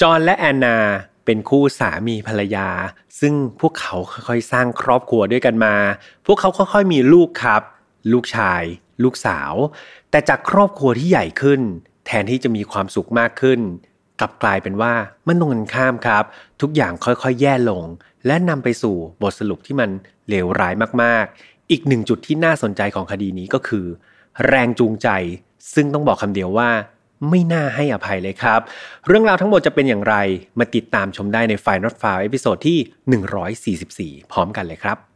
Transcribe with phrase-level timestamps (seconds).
[0.00, 0.78] จอห์นและแอนนา
[1.24, 2.68] เป็นคู่สามีภรรยา
[3.20, 5.74] ซึ่งพวกเขาค่อยๆสร้างครอบครัวด้วยกันมา
[6.26, 7.62] พวกเขาค่อยๆมีลูกครับ
[8.12, 8.62] ลูกชาย
[9.02, 9.52] ลูกสาว
[10.10, 11.60] แต่จากครอบครัวที่ใหญ่ขึ้น
[12.06, 13.60] แทนที่จะมีความสุขมากขึ้น
[14.20, 14.94] กลับกลายเป็นว่า
[15.26, 16.24] มันตรงกันข้ามครับ
[16.60, 17.84] ทุกอย่างค่อยๆ แย่ลง
[18.26, 19.90] และนำไปสู่บทสรุปที่มัน
[20.28, 23.86] เลวร้ายมากๆ อีกหนึ่งจุดที่น่าสนใจของคดีนี้ก็คือ
[24.46, 25.08] แรงจูงใจ
[25.74, 26.70] ซึ่งต้องบอกคำเดียวว่า
[27.28, 28.60] ไม่น่าให้อภัยเลยครับ
[29.06, 30.16] เรื่องราวทั้งหมดจะเป็นอย่างไร
[30.58, 35.09] มาติดตามชมได้ใน Final File episode ที่ 144 พร้อมกันเลยครับ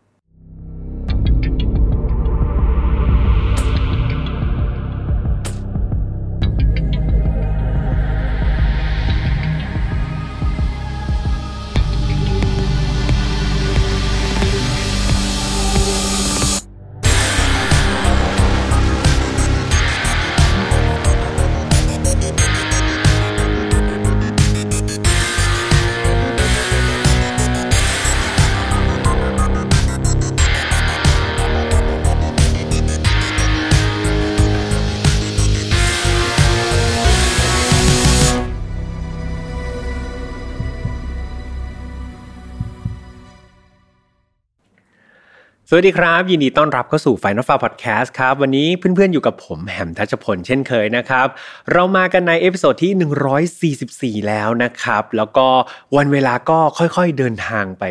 [45.79, 51.27] วัสดีครับ ยินดีต้อนรับเข้าสู่ Final File Podcast ครับ วันนี้เพื่อนๆ อยู่กับผมแฮมทัชพลเช่นเคยนะครับ
[51.73, 55.47] เรามากันใน episode ที่ 144 แล้วนะครับ แล้วก็
[55.97, 57.85] วันเวลาก็ค่อยๆเดินทางไป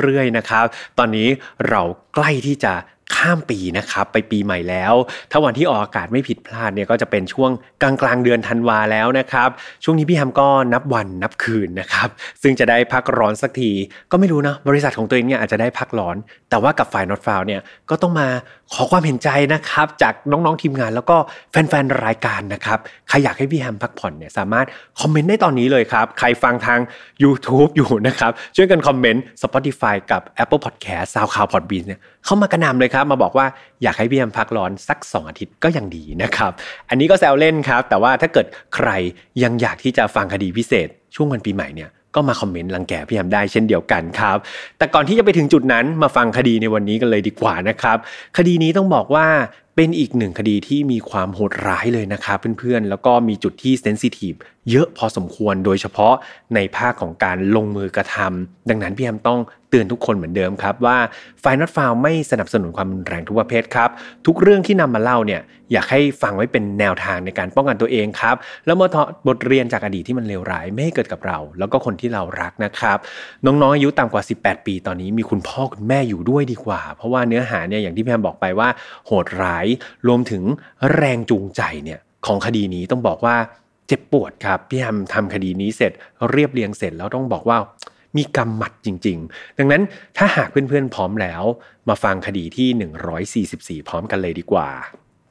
[0.00, 0.64] เรื่อยๆนะครับ
[0.98, 1.28] ตอนนี้
[1.68, 1.82] เรา
[2.14, 2.72] ใกล้ที่จะ
[3.16, 4.94] ข้ามปีนะครับไปปีใหม่แล้ว
[5.30, 7.50] ถ้าวันที่ออกอากาศไม่ผิดพลาดเนี่ยก็จะเป็นช่วง
[7.82, 9.48] กลางกลางเดือนธันวาแล้วนะครับ
[9.84, 12.08] ช่วงนี้พี่แฮมก็นับวันนับคืนนะครับ
[12.42, 13.70] ซึ่งจะได้พักร้อนสักที
[14.10, 16.16] ก็ไม่รู้นะบริษัทของตัวเองเนี่ยอาจจะได้พักร้อน
[16.50, 18.28] แต่ว่ากับฝ่ายนอตฟาวเนี่ยก็ต้องมา
[18.72, 21.16] ขอความเห็นใจนะครับ จากน้องๆทีมงานแล้วก็
[21.50, 24.66] แฟนๆรายการนะครับใครอยากให้พี่แฮมพักผ่อนเนี่ยสามารถ
[25.00, 26.80] คอมเมนต์ได้ตอนนี้เลยครับใครฟังทาง
[27.22, 33.46] YouTube อยู่นะครับช่วยกันคอมเมนต์ Spotify กับ Apple Podcast SoundCloud Podbean เนี่ย เข้ามากระนำเลยครับ มาบอกว่า
[33.82, 36.52] อยากให้พี่แอมพักร้อนสัก 2 อาทิตย์ก็ยังดีนะครับ
[36.88, 38.88] อันนี้ก็แซวเล่นครับ แต่ว่าถ้าเกิดใคร
[39.42, 44.38] ยังอยากที่จะฟังคดีพิเศษ ช่วงวันปีใหม่เนี่ยก็มาคอมเมนต์รังแกพี่แอมได้เช่นเดียวกันครับ
[44.78, 47.98] แต่ก่อนที่จะไปถึงจุดนั้นมาฟังคดีในวันนี้กันเลยดีกว่านะครับ
[48.36, 49.26] คดีนี้ต้องบอกว่า
[49.76, 54.34] เป็นอีกหนึ่งคดีที่มีความโหดร้ายเลยนะครับเพื่อนๆ แล้วก็มีจุดที่เซนซิทีฟ
[54.70, 56.14] เยอะพอสมควรโดยเฉพาะ
[56.54, 59.40] ในภาคของการลงมือกระทำดังนั้นพี่แอมต้อง
[59.70, 60.98] เตือนทุกคนเหมือนเดิมครับว่า
[61.40, 63.90] ไฟนัดฟาวไม่สนับสนุนความรุนแรงทุกประเภทครับ
[64.26, 65.40] ทุกเรื่องที่นำมาเล่าเนี่ย
[65.72, 68.36] อยากให้ฟังไว้เป็นแนวทางในการป้องกันตัวเองครับ
[68.66, 68.88] แล้วมา
[69.28, 72.98] บทเรียนจากอดีตที่มันเลวร้ายไม่ให้เกิดกับเรา แล้วก็คนที่เรารักนะครับ
[73.46, 78.68] น้องๆอายุต่ำกว่า 18 ปีตอนนี้มีคุณพ่อคุณแม่อยู่ด้วยดีกว่า เพราะว่าเนื้อหาเนี่ยอย่างที่พี่แอมบอกไปว่า
[79.06, 79.63] โหดร้าย
[80.08, 80.42] รวมถึง
[80.94, 83.36] แรงจูงใจเนี่ยของคดีนี้ต้องบอกว่า
[83.86, 85.92] เจ็บปวดครับพี่แฮมทำคดีนี้เสร็จ
[86.30, 87.58] เรียบเรียงเสร็จแล้วต้องบอกว่า
[88.16, 89.82] มีกำหมัดจริง ๆ ดังนั้น
[90.16, 91.42] ถ้าหากเพื่อนๆพร้อมแล้ว
[91.88, 94.68] มาฟังคดีที่ 144 พร้อมกันเลยดีกว่า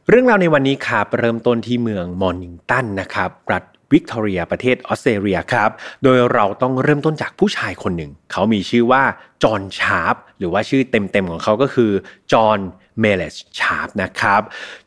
[0.09, 5.69] เรื่องราวในวันนี้ครับเริ่มต้นที่เมืองมอร์นิงตันนะครับรัฐวิกตอเรียประเทศออสเตรเลียครับ
[6.03, 9.03] โดยเราต้องเริ่มต้นจากผู้ชายคนหนึ่ง เขามีชื่อว่า
[9.43, 11.91] จอห์นชาร์ปหรือว่าชื่อเต็มๆของเขาก็คือ
[12.33, 12.59] จอห์น
[12.99, 14.41] ไมลส์ ชาร์ปนะครับ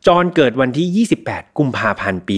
[0.06, 2.36] จอห์นเกิดวันที่ 28 กุมภาพันธ์ ปี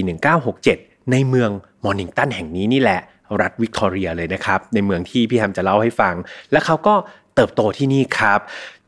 [0.54, 1.50] 1967 ในเมือง
[1.84, 3.00] มอร์นิงตันแห่งนี้นี่แหละ
[3.40, 6.14] รัฐวิกตอเรียเลยนะครับ ในเมืองที่พี่แฮมจะเล่าให้ฟัง
[6.52, 6.94] และเขาก็
[7.34, 8.40] เติบโตที่นี่ครับ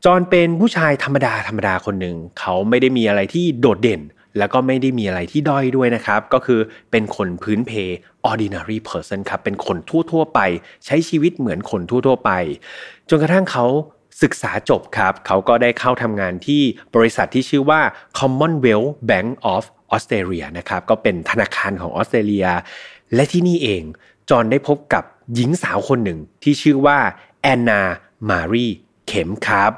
[0.05, 4.01] จอห์นเป็นผู้ชายธรรมดาธรรมดาคนหนึ่ง เขาไม่ได้มีอะไรที่โดดเด่น
[4.37, 6.59] แล้วก็ไม่ได้มีอะไรที่ด้อยด้วยนะครับ ก็คือ
[6.91, 7.71] เป็นคนพื้นเพ
[8.29, 9.77] ordinary person ครับ เป็นคน
[10.11, 10.39] ทั่วๆไป
[10.85, 12.31] ใช้ชีวิตเหมือนคนทั่วๆไป
[13.09, 13.65] จนกระทั่งเขา
[14.23, 16.61] ศึกษาจบครับเขาก็ได้เข้าทำงานที่
[16.95, 17.81] บริษัทที่ชื่อว่า
[18.19, 22.47] Commonwealth Bank of ออสเตรเลียนะครับก็เป็นธนาคารของออสเตรเลีย
[23.15, 23.83] และที่นี่เอง
[24.29, 25.03] จอห์นได้พบกับ
[25.35, 26.97] หญิงสาวคนหนึ่งที่ชื่อว่า
[27.41, 27.81] แอนนา
[28.29, 28.67] มารี
[29.07, 29.71] เข็มครับ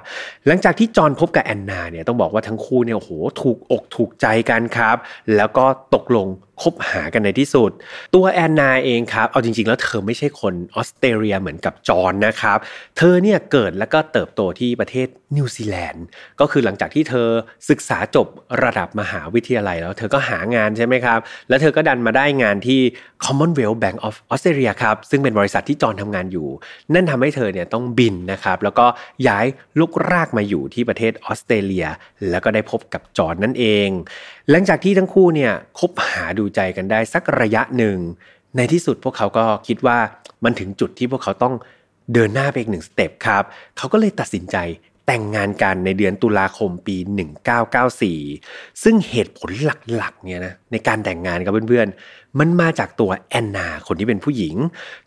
[0.47, 3.11] หลังจากที่จอห์นพบกับแอนนาเนี่ยต้องบอกว่าทั้งคู่เนี่ยโห
[3.41, 4.97] ถูกอกถูกใจกันครับ
[5.35, 5.65] แล้วก็
[5.95, 6.27] ตกลง
[6.63, 7.71] คบหากันในที่สุด
[8.15, 12.57] ตัวแอนนาเองครับ เอาจริง ๆ แล้วเธอไม่ใช่คนออสเตรเลียเหมือนกับจอนนะครับ
[12.97, 16.05] เธอเนี่ยเกิดแล้วก็เติบโตที่ประเทศนิวซีแลนด์
[16.39, 17.27] ก็คือหลังจากที่เธอ
[17.69, 18.27] ศึกษาจบ
[18.63, 21.19] ระดับมหาวิทยาลัยแล้วเธอก็หางานใช่ไหมครับ
[21.49, 22.81] แล้วเธอก็ดันมาได้งานที่
[23.25, 26.47] Commonwealth Bank of Australia ครับซึ่งเป็นบริษัทที่จอนทำงานอยู่
[26.93, 28.85] นั่นทำให้เธอเนี่ยต้องบินนะครับ แล้วก็
[29.27, 29.45] ย้าย
[29.79, 31.87] ลุกรากมาอยู่ที่ประเทศออสเตรเลีย
[32.29, 33.89] แล้วก็ได้พบกับจอนนั่นเอง
[34.51, 37.97] หลังจากที่ทั้งคู่เนี่ยคบหาดูใจกันได้สักระยะหนึ่ง
[38.57, 39.97] ในที่สุดพวกเขาก็คิดว่า
[40.43, 41.53] มันถึงจุดที่พวกเขาต้อง
[42.13, 43.43] เดินหน้าไปอีกหนึ่งสเต็ปครับ
[43.77, 44.57] เขาก็เลยตัดสินใจ
[45.07, 46.97] แต่งงานกันในเดือนตุลาคมปี
[48.09, 49.51] 1994 ซึ่งเหตุผล
[49.95, 54.55] หลักๆเนี่ยนะในการแต่งงานกับเพื่อนๆ มันมาจากตัวแอนนา คนที่เป็นผู้หญิง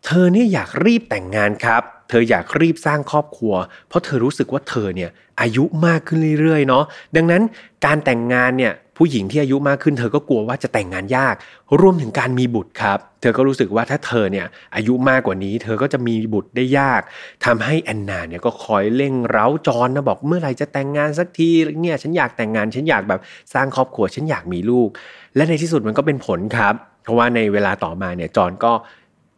[0.05, 3.55] เธอเนี่ยอยากรีบแต่งงานครับ เธออยากรีบสร้างครอบครัว
[3.89, 5.11] เพราะเธอรู้สึกว่าเธอเนี่ย
[5.41, 6.85] อายุมากขึ้นเรื่อยๆเนาะ
[7.17, 7.43] ดังนั้น
[7.85, 11.35] การแต่งงานเนี่ย ผู้หญิงที่อายุมากขึ้นเธอก็กลัวว่าจะแต่งงานยาก
[11.81, 14.47] รวมถึงการมีบุตรครับ เธอก็รู้สึกว่าถ้าเธอเนี่ย
[14.77, 17.01] อายุมากกว่านี้ เธอก็จะมีบุตรได้ยาก
[17.45, 21.51] ทำให้แอนนาเนี่ยก็คอยเร่งเร้าจอนนะบอกเมื่อไหร่จะแต่งงานสักที
[21.81, 23.21] เนี่ยฉันอยากแต่งงานฉันอยากแบบ
[23.55, 24.89] สร้างครอบครัวฉันอยากมีลูก
[25.37, 28.73] และในที่สุดมันก็เป็นผลครับ เพราะว่าในเวลาต่อมาเนี่ยจอนก็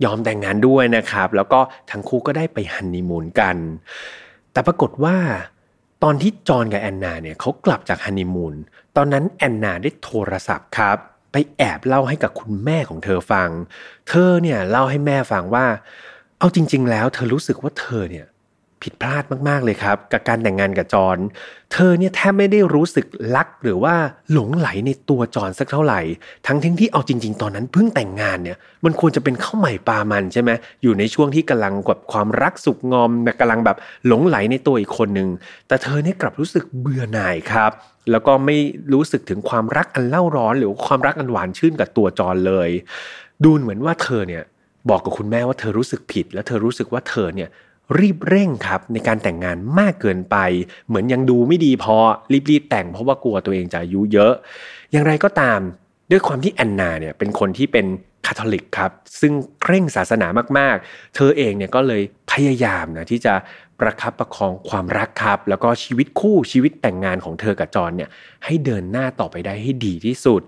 [0.05, 3.57] ยอมแต่งงานด้วยนะครับ แล้วก็ทั้งคู่ก็ได้ไปฮันนีมูนกัน
[4.53, 5.17] แต่ปรากฏว่า
[6.03, 8.55] ตอนที่จอนกับแอนนาเนี่ยเขากลับจากฮันนีมูน
[8.97, 10.99] ตอนนั้นแอนนาได้โทรศัพท์ครับ
[11.33, 13.51] ไปแอบเล่าให้กับคุณแม่ของเธอฟัง
[14.09, 15.67] เธอเนี่ยเล่าให้แม่ฟังว่า
[16.39, 18.27] เอาจริง ๆ แล้ว เธอรู้สึกว่าเธอเนี่ย
[18.83, 21.19] ผิดพลาดมากๆเลยครับ กับการแต่งงานกับจอน
[21.73, 23.95] เธอเนี่ยแทบไม่ได้รู้สึกรักหรือว่า
[24.33, 26.01] หลงไหลในตัวจอนสักเท่าไหร่
[26.47, 30.51] ทั้งทั้งที่เอาจริง ๆ ตอนนั้นเพิ่งแต่งงานเนี่ยมันควรจะเป็นข้าวใหม่ปลามันใช่ไหม
[30.83, 33.11] อยู่ในช่วงที่กำลังกับความรักสุกงอม
[33.41, 33.77] กำลังแบบ
[34.07, 35.29] หลงไหลในตัวอีกคนหนึ่ง
[35.69, 37.73] แต่เธอเนี่ยกลับรู้สึกเบื่อหน่ายครับ
[38.11, 38.57] แล้วก็ไม่
[38.93, 42.71] รู้สึกถึงความรักอันเล่าร้อน หรือความรักอันหวานชื่นกับตัวจอนเลย
[43.45, 44.43] ดูเหมือนว่าเธอเนี่ย
[44.91, 47.49] บอกกับคุณแม่ว่าเธอรู้สึกผิด และเธอรู้สึกว่าเธอเนี่ย
[47.99, 50.37] รีบเร่งครับในการแต่งงานมากเกินไป
[50.89, 51.97] เหมือนยังดูไม่ดีพอ
[52.51, 54.33] รีบๆแต่งเพราะว่ากลัวตัวเองจะอายุเยอะ
[54.93, 55.61] อย่างไรก็ตาม
[56.11, 57.87] ด้วยความที่แอนนาเนี่ยเป็นคนที่เป็น
[58.27, 59.33] คาทอลิกครับ ซึ่ง
[59.63, 60.27] เคร่งศาสนา
[60.59, 62.03] มากๆ เธอเองเนี่ยก็เลย
[62.33, 63.35] พยายามนะที่จะ
[63.81, 68.11] ประคับประคองความรักครับ แล้วก็ชีวิตคู่ชีวิตแต่งงานของเธอกับจอนเนี่ย
[68.45, 70.43] ให้เดินหน้าต่อไปได้ให้ดีที่สุด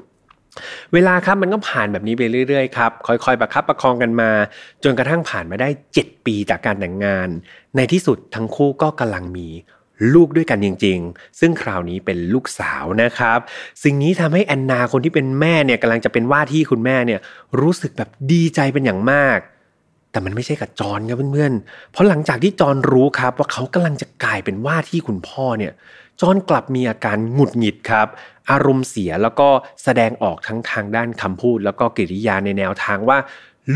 [0.92, 4.30] เวลาครับมันก็ผ่านแบบนี้ไปเรื่อยๆครับค่อยๆประคับประคองกันมา
[4.84, 5.68] จนกระทั่งผ่านมาได้
[5.98, 7.28] 7 ปีจากการแต่งงาน
[7.76, 9.48] ในที่สุดทั้งคู่ก็กำลังมี
[10.14, 13.38] ลูกด้วยกันจริงๆ ซึ่งคราวนี้เป็นลูกสาวนะครับ
[13.84, 17.20] สิ่งนี้ทำให้แอนนาคนที่เป็นแม่เนี่ยกำลังจะเป็นว่าที่คุณแม่เนี่ย
[17.60, 19.38] รู้สึกแบบดีใจเป็นอย่างมาก
[20.12, 25.72] แต่มันไม่ใช่กับจอนครับเพื่อนๆ เพราะหลังจากที่จอนรู้ครับว่าเขากำลังจะกลายเป็นว่าที่คุณพ่อเนี่ย
[26.20, 28.08] จอนกลับมีอาการหงุดหงิดครับ
[28.50, 29.48] อารมณ์เสียแล้วก็
[29.84, 33.18] แสดงออกทั้งทางด้านคำพูด แล้วก็กิริยาในแนวทางว่า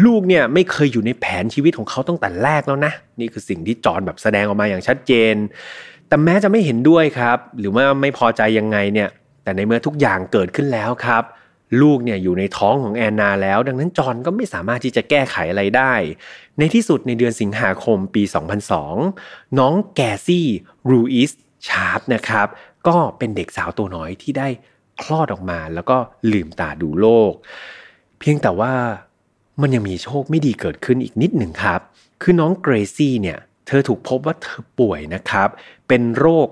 [0.05, 5.35] ลูกเนี่ยไม่เคยอยู่ในแผนชีวิตของเขาตั้งแต่แรกแล้วนะ นี่คือสิ่งที่จอนแบบแสดงออกมาอย่างชัดเจน
[6.09, 9.09] แต่แม้จะไม่เห็นด้วยครับ หรือว่าไม่พอใจยังไงเนี่ย
[9.43, 11.23] แต่ในเมื่อทุกอย่างเกิดขึ้นแล้วครับ
[11.83, 15.93] ลูกเนี่ยอยู่ในท้องของแอนนาแล้ว ดังนั้นจอนก็ไม่สามารถที่จะแก้ไขอะไรได้
[16.59, 18.23] ในที่สุดในเดือนสิงหาคมปี
[18.91, 20.47] 2002 น้องแกซี่
[20.91, 21.33] รูอิส
[21.69, 22.47] ชาร์ปนะครับ
[22.89, 24.49] ก็เป็นเด็กสาวตัวน้อยที่ได้
[25.03, 25.97] คลอดออกมาแล้วก็
[26.33, 27.33] ลืมตาดูโลก
[28.19, 28.73] เพียงแต่ว่า
[29.61, 31.81] มันยังมีโชคไม่ดีเกิดขึ้นอีกนิดหนึ่งครับ
[32.23, 35.49] คือน้องเกรซี่เนี่ย เธอถูกพบว่าเธอป่วยนะครับ
[35.89, 36.49] เป็นโรค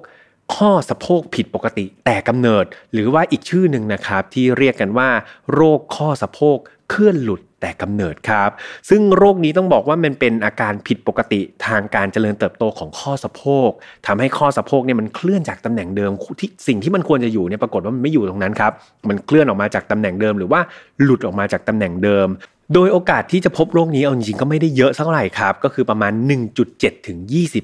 [0.54, 5.10] ข้อสะโพกผิดปกติแต่กำเนิด หรือว่าอีกชื่อหนึ่งนะครับ ที่เรียกกันว่า
[5.54, 6.56] โรคข้อสะโพก
[6.90, 8.50] เคลื่อนหลุด แต่กำเนิดครับ
[8.88, 13.70] ซึ่งโรคนี้ต้องบอกว่ามันเป็นอาการผิดปกติทางการเจริญเติบโตของข้อสะโพก
[14.06, 16.10] ทำให้ข้อสะโพกเนี่ยมันเคลื่อนจากตำแหน่งเดิม
[16.40, 18.72] ที่สิ่งที่มันควรจะอยู่เนี่ยปรากฏว่ามันไม่อยู่ตรงนั้นครับ
[19.08, 20.60] มันเคลื่อนออกมาจากตำแหน่งเดิม หรือว่า
[21.02, 22.28] หลุดออกมาจากตำแหน่งเดิม
[22.74, 26.12] โดยโอกาสที่จะพบโรคนี้เอาจริงๆก็ไม่ได้เยอะสักเท่าไหร่ครับ ก็คือประมาณ
[26.60, 27.18] 1.7 ถึง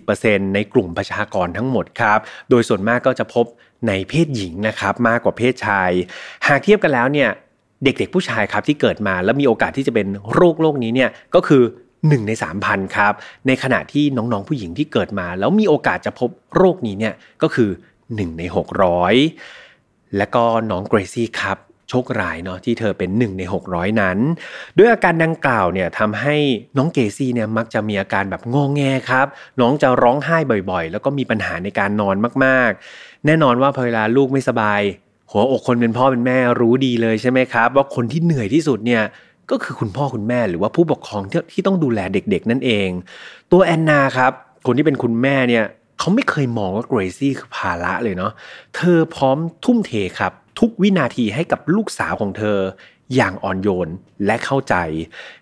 [0.05, 2.19] 20%ในกลุ่มประชากรทั้งหมดครับ
[2.51, 3.47] โดยส่วนมากก็จะพบ
[3.89, 5.91] ในเพศหญิงนะครับมากกว่าเพศชาย
[6.47, 7.31] หากเทียบกันแล้วเนี่ย
[7.85, 11.63] เด็กๆผู้ชายครับที่เกิดมาแล้วมีโอกาสที่จะเป็นโรคโรคนี้เนี่ยก็คือ
[11.99, 12.33] 1ใน
[12.65, 13.13] 3,000ครับ
[13.47, 17.71] ในขณะที่น้องๆผู้หญิงที่เกิดมา แล้วมีโอกาสจะพบโรคนี้เนี่ยก็คือ
[18.05, 18.43] 1 ใน
[19.29, 24.19] 600 และก็น้องเกรซี่ครับโชคร้ายเนาะที่เธอเป็น 1 ใน 600 นั้น
[24.77, 26.37] ด้วยอาการดังกล่าวเนี่ยทำให้
[26.77, 29.27] น้องเกซี่เนี่ยมักจะมีอาการแบบงองแงครับ
[29.61, 30.37] น้องจะร้องไห้
[30.71, 34.83] บ่อยๆ แล้วก็มีปัญหาในการนอนมากๆ แน่นอนว่าพอเวลาลูกไม่สบาย
[35.31, 39.03] หัวอกคนเป็นพ่อเป็นแม่รู้ดีเลยใช่ไหมครับ ว่าคนที่เหนื่อยที่สุดเนี่ย
[39.51, 42.89] ก็คือคุณพ่อคุณแม่หรือว่าผู้ปกครองที่ที่ต้องดูแลเด็กๆ นั่นเอง
[43.53, 44.33] ตัวแอนนาครับ
[44.67, 45.65] คนที่เป็นคุณแม่เนี่ย
[45.99, 48.33] เขาไม่เคยมองว่าเกรซี่คือภาระเลยเนาะ
[48.77, 52.59] เธอพร้อมทุ่มเทครับ ทุกวินาทีให้กับลูกสาวของเธอ
[53.15, 53.89] อย่างอ่อนโยน
[54.27, 54.75] และเข้าใจ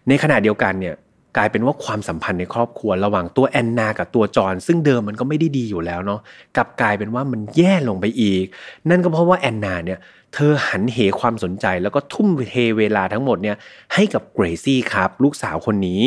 [0.08, 0.94] ในขณะเดียวกันเนี่ย
[1.36, 6.20] กลายเป็นว่าความสัมพันธ์ในครอบครัวระหว่างตัวแอนนา กับตัวจอนซึ่งเดิมมันก็ไม่ได้ดีอยู่แล้วเนาะ
[6.56, 8.44] กลับกลายเป็นว่ามันแย่ลงไปอีก
[8.90, 9.98] นั่นก็เพราะว่าแอนนาเนี่ย
[10.34, 13.56] เธอหันเหความสนใจแล้วก็ทุ่มเทเวลาทั้งหมดเนี่ย
[13.94, 16.02] ให้กับเกรซี่ครับ ลูกสาวคนนี้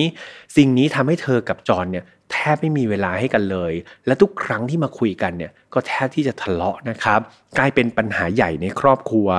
[0.55, 3.73] สิ่งนี้ทำให้เธอกับจอนเนี่ยแทบไม่มีเวลาให้กันเลย
[4.05, 7.19] และทุกครั้งที่มาคุยกันเนี่ยก็แทบที่จะทะเลาะนะครับ
[7.57, 9.29] กลายเป็นปัญหาใหญ่ในครอบครัว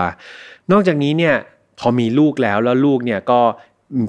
[0.72, 1.34] นอกจากนี้เนี่ย
[1.78, 3.40] พอมีลูกแล้วแล้วลูกเนี่ยก็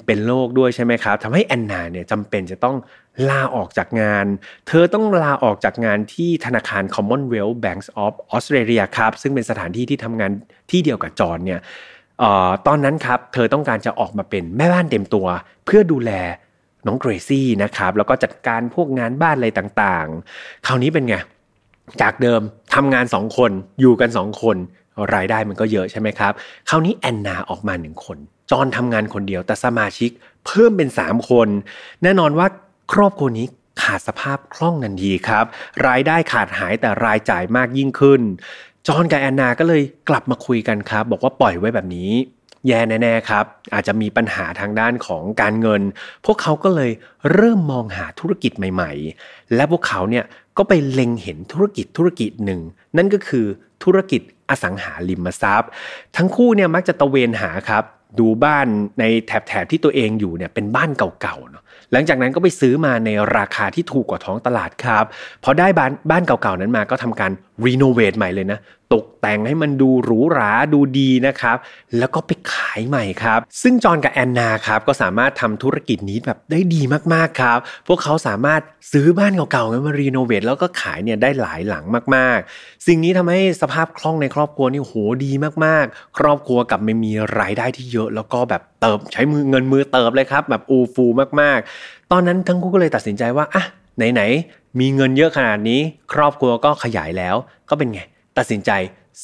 [0.05, 2.75] เป็นโรคด้วยใช่ไหมครับทำให้แอนนาเนี่ยจำเป็นจะต้อง
[3.29, 4.25] ลาออกจากงาน
[4.67, 10.31] เธอต้องลาออกจากงานที่ธนาคาร Commonwealth Banks of Australia ครับ ซึ่งเป็นสถานที่ที่ทำงาน
[10.71, 11.59] ที่เดียวกับจอนเนี่ย
[12.21, 15.27] ออตอนนั้นครับ เธอต้องการจะออกมาเป็นแม่บ้านเต็มตัว
[15.65, 16.11] เพื่อดูแล
[16.87, 21.15] น้องเกรซี่นะครับ แล้วก็จัดการพวกงานบ้านอะไรต่างๆ คราวนี้เป็นไง
[22.01, 22.41] จากเดิม
[22.75, 24.57] ทำงานสองคนอยู่กันสองคน
[25.15, 26.33] รายได้มันก็เยอะใช่ไหมครับ
[26.69, 28.17] คราวนี้แอนนาออกมาหนึ่งคน
[28.51, 30.11] จอนทำงานคนเดียวแต่สมาชิก
[30.45, 31.47] เพิ่มเป็น 3 คน
[32.03, 32.47] แน่นอนว่า
[32.93, 33.45] ครอบครัวนี้
[33.81, 35.45] ขาดสภาพคล่องนันทีครับ
[35.87, 38.21] รายได้ขาดหายแต่รายจ่ายมากยิ่งขึ้น
[38.87, 42.11] จอนกับแอนนาก็เลยกลับมาคุยกันครับ บอกว่าปล่อยไว้แบบนี้
[42.67, 45.81] แย่แน่ๆครับ อาจจะมีปัญหาทางด้านของการเงิน
[46.25, 46.91] พวกเขาก็เลย
[47.33, 48.91] เริ่มมองหาธุรกิจใหม่
[49.23, 50.25] ๆ และพวกเขาเนี่ย
[50.57, 52.61] ก็ไปเล็งเห็นธุรกิจธุรกิจหนึ่ง
[52.97, 53.45] นั่นก็คือ
[53.83, 55.69] ธุรกิจอสังหาริมทรัพย์
[56.15, 57.83] ทั้งคู่เนี่ยมักจะตะเวนหาครับ
[58.19, 58.67] ดูบ้าน
[58.99, 65.05] ในแถบๆที่ตัวเองอยู่เนี่ยเป็นบ้านเก่าๆเนาะหลังจากนั้นก็ไปซื้อมาในราคาที่ถูกกว่าท้องตลาดครับ
[65.43, 67.31] พอได้บ้านบ้านเก่าๆนั้นมาก็ทำการ
[67.65, 68.59] รีโนเวทใหม่เลยนะ
[68.93, 71.57] ตกแต่งให้มันดูหรูหราดูดีนะครับ
[71.97, 76.81] แล้วก็ไปขายใหม่ครับ ซึ่งจอห์นกับแอนนาครับก็สามารถทำธุรกิจนี้แบบได้ดี
[77.13, 84.95] มากๆครับ พวกเขาสามารถซื้อบ้านเก่าๆมารีโนเวทแล้วก็ขายเนี่ยได้หลายหลังมากๆ สิ่งนี้ทำให้สภาพคล่องในครอบครัวนี่โห
[85.25, 85.31] ดี
[85.65, 91.05] มากๆ ครอบครัวกับไม่มีรายได้ที่เยอะแล้วก็แบบเติบใช้มือเงินมือเติบเลยครับ แบบอูฟู
[91.41, 93.63] มากๆ ตอนนั้นทั้งคู่ก็เลยตัดสินใจว่าอะ
[93.97, 95.79] ไหนๆมีเงินเยอะขนาดนี้
[96.13, 97.35] ครอบครัวก็ขยายแล้ว
[97.69, 98.01] ก็เป็นไง
[98.37, 98.71] ตัดสินใจ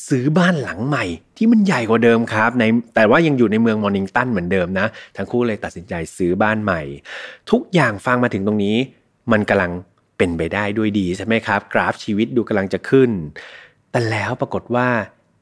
[0.08, 1.06] ซื้อบ้านหลังใหม่
[1.38, 2.64] ที่มันใหญ่กว่าเดิมครับใน
[2.96, 4.88] แต่ว่ายังอยู่ในเมืองมอร์นิงตันเหมือนเดิมนะ
[5.18, 6.82] ทั้งคู่เลยตัดสินใจซื้อบ้านใหม่
[7.52, 8.78] ทุกอย่างฟังมาถึงตรงนี้
[9.32, 9.72] มันกำลัง
[10.18, 13.10] เป็นไปได้ด้วยดีใช่ไหมครับ กราฟชีวิตดูกำลังจะขึ้น
[13.92, 14.88] แต่แล้วปรากฏว่า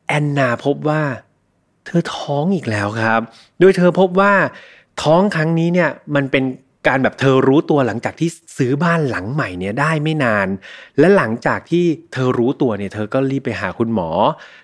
[0.08, 1.02] แอนนาพบว่า
[1.86, 3.22] เธอท้องอีกแล้วครับ
[3.60, 4.34] โดยเธอพบว่า
[5.04, 6.44] ท้องครั้งนี้เนี่ยมันเป็น
[6.88, 10.48] การแบบเธอรู้ตัวหลังจากที่ซื้อบ้านหลังใหม่เนี่ยได้ไม่นาน
[11.00, 14.10] และหลังจากที่เธอรู้ตัวเนี่ย เธอก็รีบไปหาคุณหมอ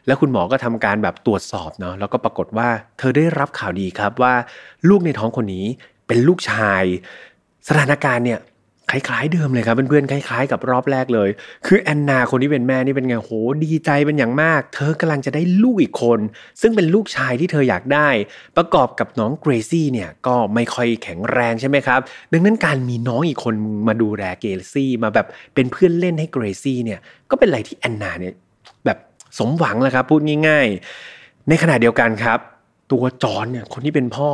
[0.07, 4.33] และคุณหมอก็ทำการแบบตรวจสอบเนาะแล้วก็ปรากฏว่า เธอได้รับข่าวดีครับว่า
[4.89, 5.65] ลูกในท้องคนนี้
[6.07, 6.83] เป็นลูกชาย
[7.67, 8.39] สถานการณ์เนี่ย
[8.91, 11.29] คล้ายๆเดิมเลยครับเพื่อนๆคล้ายๆกับรอบแรกเลย
[11.65, 13.31] คือแอนนาคนที่เป็นแม่นี่เป็นไงโห
[13.63, 16.19] ดีใจเป็นอย่างมาก เธอกำลังจะได้ลูกอีกคน
[16.61, 18.09] ซึ่งเป็นลูกชายที่เธออยากได้
[18.57, 21.99] ประกอบกับน้องเกรซี่เนี่ยก็ไม่ค่อยแข็งแรงใช่ไหมครับ
[22.31, 23.53] ดังนั้นการมีน้องอีกคน
[23.87, 28.33] มาดูแลเกรซี่มาแบบเป็นเพื่อนเล่นให้เกรซี่เนี่ยก็เป็นอะไรที่แอนนาเนี่ย
[28.85, 28.97] แบบ
[29.37, 30.67] สมหวังแล้วครับพูดง่าย
[31.07, 32.39] ๆ ในขณะเดียวกันครับ
[32.91, 34.29] ตัวจอนเนี่ยคนที่เป็นพ่อ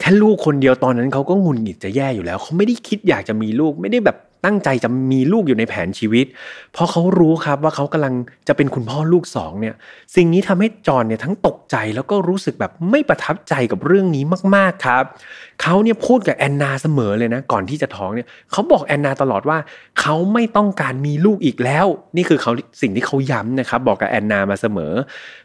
[0.00, 6.26] แค่ลูกคนเดียวตอนนั้นเขาก็งุนหงิดจะแย่อยู่แล้วเขาไม่ได้คิดอยากจะมีลูก ไม่ได้แบบตั้งใจจะมีลูกอยู่ในแผนชีวิต
[6.72, 8.14] เพราะเขารู้ครับว่าเขากำลัง
[8.48, 9.74] จะเป็นคุณพ่อลูกสองเนี่ย
[10.16, 14.24] สิ่งนี้ทำให้จอนเนี่ยทั้งตกใจแล้วก็รู้สึกแบบไม่ประทับใจกับเรื่องนี้
[14.56, 15.04] มากๆครับ
[15.62, 19.58] เขาเนี่ยพูดกับแอนนาเสมอเลยนะก่อนที่จะท้องเนี่ยเขาบอกแอนนาตลอดว่า
[20.00, 21.86] เขาไม่ต้องการมีลูกอีกแล้ว
[22.16, 24.92] นี่คือเขาสิ่งที่เขาย้ำนะครับบอกกับแอนนามาเสมอ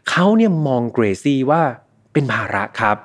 [0.10, 1.62] เขาเนี่ยมองเกรซี่ว่า
[2.14, 2.98] เป็นภาระครับ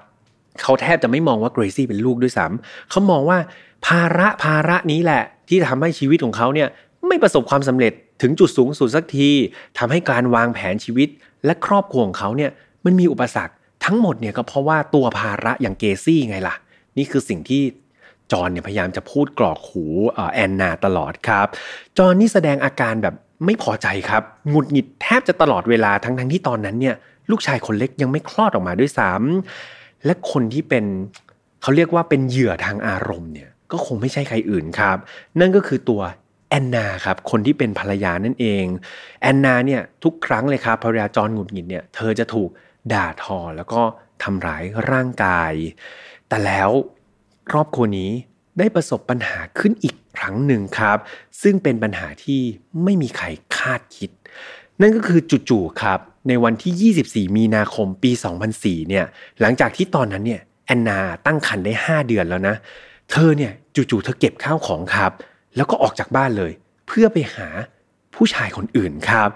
[0.63, 3.39] เขาแทบจะไม่มองว่าเกรซี่เป็นลูกด้วยซ้ำเขามองว่า
[3.87, 6.69] ภาระภาระนี้แหละ ที่ทำให้ชีวิตของเขาเนี่ย
[7.07, 9.31] ไม่ประสบความสำเร็จถึงจุดสูงสุดสักที
[9.79, 11.09] ทำให้การวางแผนชีวิต
[11.45, 12.51] และครอบครัวของเขาเนี่ย
[12.85, 16.55] มันมีอุปสรรคทั้งหมดเนี่ยก็เพราะว่าตัวภาระอย่างเกซี่ไงล่ะ
[16.99, 17.63] นี่คือสิ่งที่
[18.33, 19.85] จอนเนี่ยพยายามจะพูดกรอกหู
[20.35, 21.47] แอนนาตลอดครับ
[21.99, 26.95] จอนนี่แสดงอาการแบบไม่พอใจครับหงุดหงิดแทบจะตลอดเวลาทั้งทั้งที่ตอนนั้นเนี่ย
[27.31, 30.85] ลูกชายคนเล็กยังไม่คลอดออกมาด้วยซ้ำและคนที่เป็น
[31.63, 34.97] เขาเรียกว่าเป็นเหยื่อทางอารมณ์เนี่ยก็คงไม่ใช่ใครอื่นครับ
[35.41, 36.03] นั่นก็คือตัว
[36.51, 38.65] แอนนาครับคนที่เป็นภรรยานั่นเอง
[39.23, 42.51] แอนนาเนี่ยทุกครั้งเลยครับภรรยาจอนหงุดหงิดเนี่ยเธอจะถูก
[42.93, 43.83] ด่าทอแล้วก็
[44.23, 45.53] ทำร้ายร่างกาย
[46.29, 46.71] แต่แล้ว
[47.51, 48.11] ครอบครัวนี้
[48.59, 50.99] ได้ประสบปัญหาขึ้นอีกครั้งหนึ่งครับ
[51.43, 52.41] ซึ่งเป็นปัญหาที่
[52.85, 54.11] ไม่มีใครคาดคิด
[54.81, 56.93] นั่นก็คือจู่ๆครับ ในวันที่
[57.29, 58.11] 24 มีนาคมปี
[58.51, 59.05] 2004 เนี่ย
[59.41, 62.55] หลังจากที่ตอนนั้นเนี่ยแอนนาตั้งครรภ์ได้ 5 เดือนแล้วนะ
[63.11, 65.13] เธอเนี่ยจู่ๆเธอเก็บข้าวของครับ
[65.57, 66.53] แล้วก็ออกจากบ้านเลย
[66.87, 67.49] เพื่อไปหา
[68.15, 69.29] ผู้ชายคนอื่นครับ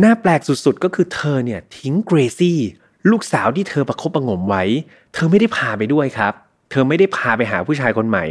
[0.00, 2.58] หน้าแปลกสุดๆ ก็คือเธอเนี่ยทิ้งเกรซี่
[3.10, 4.64] ลูกสาวที่เธอประคบประงมไว้
[5.14, 6.32] เธอไม่ได้พาไปด้วยครับ
[6.70, 8.24] เธอไม่ได้พาไปหาผู้ชายคนใหม่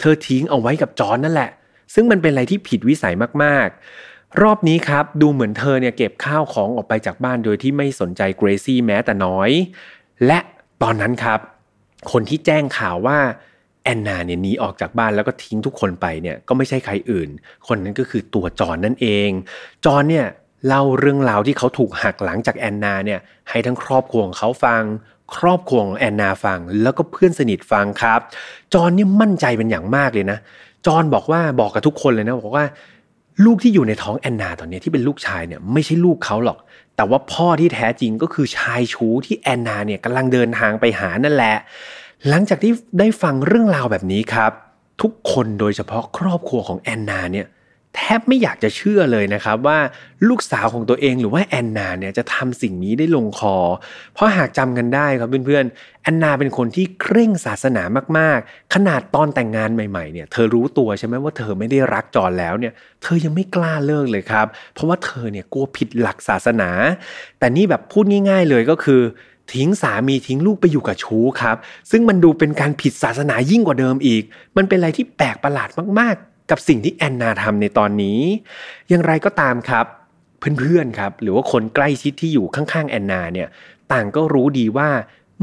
[0.00, 1.50] เธอทิ้งเอาไว้กับจอนนั่นแหละ
[1.94, 4.09] ซึ่งมันเป็นอะไรที่ผิดวิสัยมากๆ
[4.42, 9.50] รอบนี้ครับดูเหมือนเธอเนี่ยเก็บข้าวของออกไปจากบ้านโดยที่ไม่สนใจเกรซี่แม้แต่น้อย
[10.26, 10.38] และ
[10.82, 11.40] ตอนนั้นครับ
[12.12, 13.18] คนที่แจ้งข่าวว่า
[13.84, 17.28] แอนนาเนี่ยหนีออกจากบ้านแล้วก็ทิ้งทุกคนไปเนี่ยก็ไม่ใช่ใครอื่น
[17.68, 19.30] คนนั้นก็คือตัวจอนนั่นเอง
[19.84, 20.26] จอนเนี่ย
[20.66, 24.82] เล่าเรื่องราวที่เขาถูกหักหลังจากแอนนาเนี่ยให้ทั้งครอบครัวของเขาฟัง
[25.36, 28.20] ครอบครัวของแอนนาฟัง แล้วก็เพื่อนสนิทฟังครับ
[28.74, 30.38] จอนเนี่ยมั่นใจเป็นอย่างมากเลยนะ
[30.86, 32.66] จอนบอกว่าบอกกับทุกคนเลยนะบอกว่า
[33.44, 36.58] ลูกที่อยู่ในท้องแอนนาตอนนี้ที่เป็นลูกชายเนี่ยไม่ใช่ลูกเขาหรอก
[36.96, 41.56] แต่ว่าพ่อที่แท้จริงก็คือชายชู้ที่แอนนาเนี่ยกำลังเดินทางไปหานั่นแหละ
[42.28, 44.52] หลังจากที่ได้ฟังเรื่องราวแบบนี้ครับ
[45.02, 47.46] ทุกคนโดยเฉพาะครอบครัวของแอนนาเนี่ย
[47.96, 49.78] แทบไม่อยากจะเชื่อเลยนะครับว่า
[50.28, 53.56] ลูกสาวของตัวเองหรือว่าแอนนาเนี่ยจะทำสิ่งนี้ได้ลงคอ
[54.14, 57.82] เพราะหากจำกันได้ครับเพื่อนๆแอนนาเป็นคนที่เคร่งศาสนา
[58.18, 66.70] มากๆ ขนาดตอนแต่งงานใหม่ๆเนี่ยเธอรู้ตัวใช่ไหมว่าเธอไม่ได้รักจอนแล้วเนี่ยเธอยังไม่กล้าเลิกเลยครับ เพราะว่าเธอเนี่ยกลัวผิดหลักศาสนา
[67.38, 69.02] แต่นี่แบบพูดง่าย ๆ เลยก็คือ
[69.52, 71.56] ทิ้งสามีทิ้งลูกไปอยู่กับชู้ครับ
[71.90, 74.22] ซึ่งมันดูเป็นการผิดศาสนายิ่งกว่าเดิมอีก
[74.56, 75.68] มันเป็นอะไรที่แปลกประหลาด
[76.00, 76.16] มาก
[76.50, 78.20] กับสิ่งที่แอนนาทำในตอนนี้
[78.88, 79.86] อย่างไรก็ตามครับ
[80.38, 83.48] เพื่อนๆครับหรือว่าคนใกล้ชิดที่อยู่ข้างๆแอนนาเนี่ย
[83.92, 84.88] ต่างก็รู้ดีว่า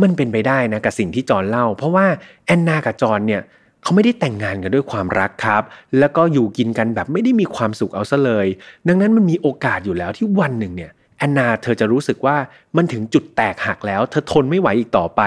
[0.02, 2.06] มันเป็นไปได้นะกับสิ่งที่จอนเล่า เพราะว่า
[2.46, 3.42] แอนนากับจอนเนี่ย
[3.84, 5.64] เขาไม่ได้แต่งงานกันด้วยความรักครับ
[6.00, 8.48] แล้วก็อยู่กินกันแบบไม่ได้มีความสุขเอาซะเลย
[8.88, 12.38] ดังนั้นมันมีโอกาสอยู่แล้วที่วันหนึ่งเนี่ยแอนนาเธอจะรู้สึกว่า
[12.78, 15.22] มันถึงจุดแตกหักแล้ว เธอทนไม่ไหวอีกต่อไป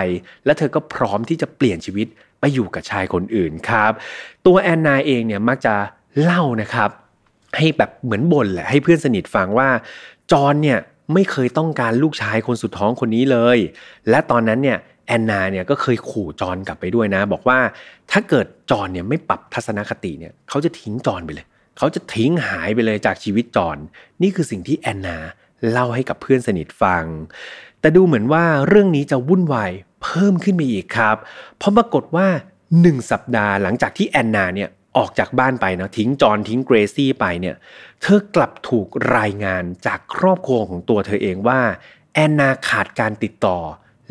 [0.44, 2.06] และเธอก็พร้อมที่จะเปลี่ยนชีวิต
[2.40, 3.92] ไปอยู่กับชายคนอื่นครับ
[4.46, 5.74] ตัวแอนนาเองเนี่ยมักจะ
[6.22, 6.90] เล่านะครับ
[7.56, 9.68] ให้แบบเหมือนบ่นแหละให้เพื่อนสนิทฟังว่า
[10.32, 10.78] จอนเนี่ย
[11.14, 13.58] ไม่เคยต้องการลูกชายคนสุดท้องคนนี้เลย
[14.10, 17.58] และตอนนั้นเนี่ยแอนนาเนี่ยก็เคยขู่จอนกลับไปด้วยนะ บอกว่า
[18.10, 21.46] ถ้าเกิดจอนเนี่ยไม่ปรับทัศนคติเนี่ยเขาจะทิ้งจอนไปเลย
[21.78, 23.76] เขาจะทิ้งหายไปเลยจากชีวิตจอน
[24.22, 25.18] นี่คือสิ่งที่แอนนา
[25.70, 27.04] เล่าให้กับเพื่อนสนิทฟัง
[27.80, 31.16] แต่ดูเหมือนว่าเรื่องนี้จะวุ่นวาย เพิ่มขึ้นไปอีกครับ
[31.58, 32.26] เพราะปรากฏว่า
[32.68, 37.56] 1 สัปดาห์หลังจากที่แอนนาเนี่ยออกจากบ้านไปนะทิ้งจอนทิ้งเกรซี่ไปเนี่ย
[38.00, 41.60] เธอกลับถูกรายงานจากครอบครัวของตัวเธอเองว่า
[42.14, 43.58] แอนนาขาดการติดต่อ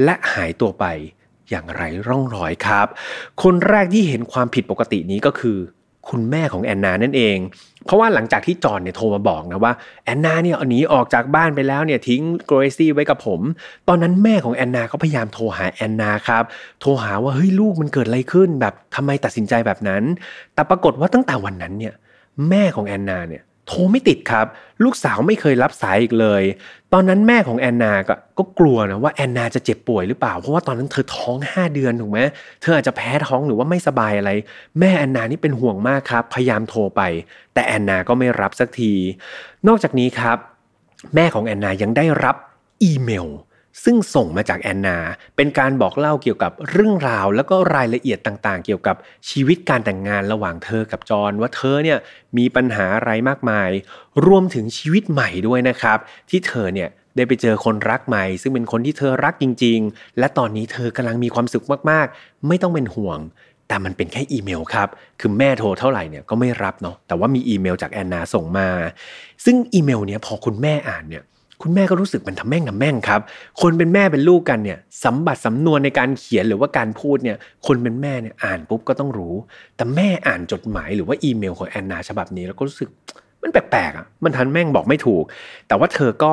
[0.04, 0.86] และหายตัวไป
[1.50, 2.88] อย่างไรร่องรอยครับ
[3.44, 5.58] คนแรกที่เห็นความผิดปกตินี้ก็คือ
[6.12, 7.38] คุณแม่ของแอนนานั่นเอง
[7.86, 9.74] เพราะว่าหลังจากที่จอนเนี่ยโทรมาบอกนะว่า
[10.06, 13.42] แอนนาเนี่ยหนีออกจากบ้านไปแล้วเนี่ยทิ้งเกรซี่ไว้กับผม
[13.88, 16.44] ตอนนั้นแม่ของแอนนาก็พยายามโทรหาแอนนาครับ
[16.82, 20.04] โทรหาว่าเฮ้ยลูกมันเกิดอะไรขึ้นแบบทำไมตัดสินใจแบบนั้น
[20.54, 21.94] แต่ปรากฏว่าตั้งแต่วันนั้นเนี่ย
[22.50, 24.46] แม่ของแอนนาเนี่ย โทรไม่ติดครับ
[24.84, 26.44] ลูกสาวไม่เคยรับสายอีกเลย
[26.94, 32.20] ตอนนั้นแม่ของแอนนาก็ก็กลัวนะว่าแอนนาจะเจ็บป่วยหรือเปล่า เพราะว่าตอนนั้นเธอท้อง 5 เดือนถูกไหม
[32.62, 34.32] เธออาจจะแพ้ท้องหรือว่าไม่สบายอะไร
[34.80, 37.02] แม่แอนนานี่เป็นห่วงมากครับ พยายามโทรไป
[37.54, 38.94] แต่แอนนาก็ไม่รับสักที
[39.68, 40.38] นอกจากนี้ครับ
[41.16, 42.36] แม่ของแอนนายังได้รับ
[42.84, 43.28] อีเมล
[43.84, 44.98] ซึ่งส่งมาจากแอนนา
[45.36, 48.96] เป็นการบอกเล่าเกี่ยวกับเรื่องราว แล้วก็รายละเอียดต่างๆ เกี่ยวกับ
[49.30, 51.98] ชีวิตการแต่งงานระหว่างเธอกับจอนว่าเธอเนี่ย
[52.38, 53.70] มีปัญหาอะไรมากมาย
[54.26, 55.98] รวมถึงชีวิตใหม่ด้วยนะครับ
[56.30, 63.20] ที่เธอเนี่ยได้ไปเจอคนรักใหม่ ซึ่งเป็นคนที่เธอรักจริง ๆ และตอนนี้เธอกำลังมีความสุขมากๆ ไม่ต้องเป็นห่วง
[63.68, 64.88] แต่มันเป็นแค่อีเมลครับ
[65.20, 68.70] คือแม่โทรเท่าไหร่เนี่ยก็ไม่รับเนาะ แต่ว่ามีอีเมลจากแอนนาส่งมา
[69.46, 71.24] ซึ่งอีเมลเนี้ยพอคุณแม่อ่านเนี่ย
[71.62, 73.22] คุณแม่ก็รู้สึกมันทำแม่งทำแม่งครับ
[73.62, 79.36] คนเป็นแม่เป็นลูกกันเนี่ยสัมบัติสำนวนในการเขียนหรือว่าการพูดเนี่ย คนเป็นแม่เนี่ยอ่านปุ๊บก็ต้องรู้
[79.76, 82.90] แต่แม่อ่านจดหมายหรือว่าอีเมลของแอนนาฉบับนี้แล้วก็รู้สึก
[83.42, 85.24] มันแปลกๆอะ มันทันแม่งบอกไม่ถูก
[85.68, 86.32] แต่ว่าเธอก็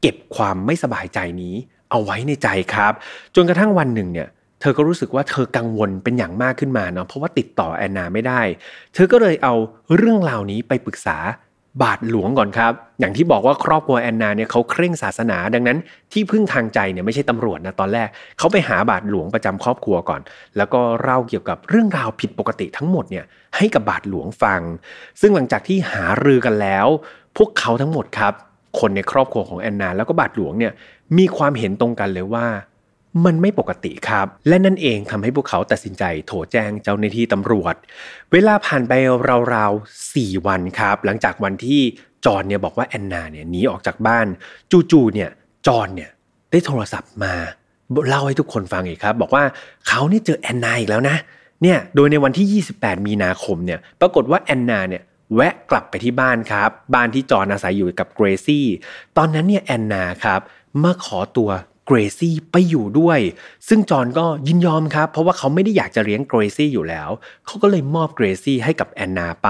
[0.00, 1.54] เก็บความไม่สบายใจนี้
[1.90, 2.92] เอาไว้ในใจครับ
[3.34, 4.28] จนกระทั่งวันหนึ่งเนี่ย
[4.60, 8.40] เธอก็รู้สึกว่าเธอกังวลเป็นอย่างมากขึ้นมาเนาะเพราะว่าติดต่อแอนนาไม่ได้
[8.94, 9.54] เธอก็เลยเอา
[9.96, 11.16] เรื่องราวนี้ไปปรึกษา
[11.82, 15.78] บาทหลวงก่อนครับ อย่างที่บอกว่าครอบครัวแอนนาเนี่ยเขาเคร่งศาสนาดังนั้น
[16.12, 18.08] ที่พึ่งทางใจเนี่ยไม่ใช่ตำรวจนะตอนแรก
[18.38, 20.20] เขาไปหาบาทหลวงประจำครอบครัวก่อน
[20.56, 23.24] แล้วก็เล่าเกี่ยวกับเรื่องราวผิดปกติทั้งหมดเนี่ย
[23.56, 24.60] ให้กับบาทหลวงฟัง
[25.20, 26.86] ซึ่งหลังจากที่หารือกันแล้ว
[27.36, 28.32] พวกเขาทั้งหมดครับ
[28.80, 30.72] คนในครอบครัวของแอนนา แล้วก็บาทหลวงเนี่ย
[31.18, 32.46] มีความเห็นตรงกันเลยว่า
[33.24, 37.74] มันไม่ปกติครับ และนั่นเองทำให้พวกเขาตัดสินใจโทรแจ้งเจ้าหน้าที่ตำรวจ
[38.32, 38.92] เวลาผ่านไป
[39.54, 41.80] ราวๆสี่วันครับ หลังจากวันที่
[42.26, 44.26] จอนเนี่ยบอกว่าแอนนาเนี่ยหนีออกจากบ้าน
[44.90, 45.30] จู่ๆเนี่ย
[45.66, 46.10] จอนเนี่ย
[46.50, 47.34] ได้โทรศัพท์มา
[48.08, 49.44] เล่าให้ทุกคนฟังอีกครับ บอกว่า
[49.88, 51.16] เขาเนี่ยเจอแอนนาอีกแล้วนะ
[51.62, 55.02] เนี่ยโดยในวันที่ 28 มีนาคมเนี่ยปรากฏว่าแอนนาเนี่ย
[55.34, 58.66] แวะกลับไปที่บ้านครับ บ้านที่จอนอาศัยอยู่กับเกรซี่
[59.16, 60.40] ตอนนั้นเนี่ยแอนนาครับ
[60.82, 61.50] มาขอตัว
[61.86, 63.18] เกรซี่ไปอยู่ด้วย
[63.68, 67.08] ซึ่งจอนก็ยินยอมครับ เพราะว่าเขาไม่ได้อยากจะเลี้ยงเกรซี่อยู่แล้ว
[67.46, 69.48] เขาก็เลยมอบเกรซี่ให้กับแอนนาไป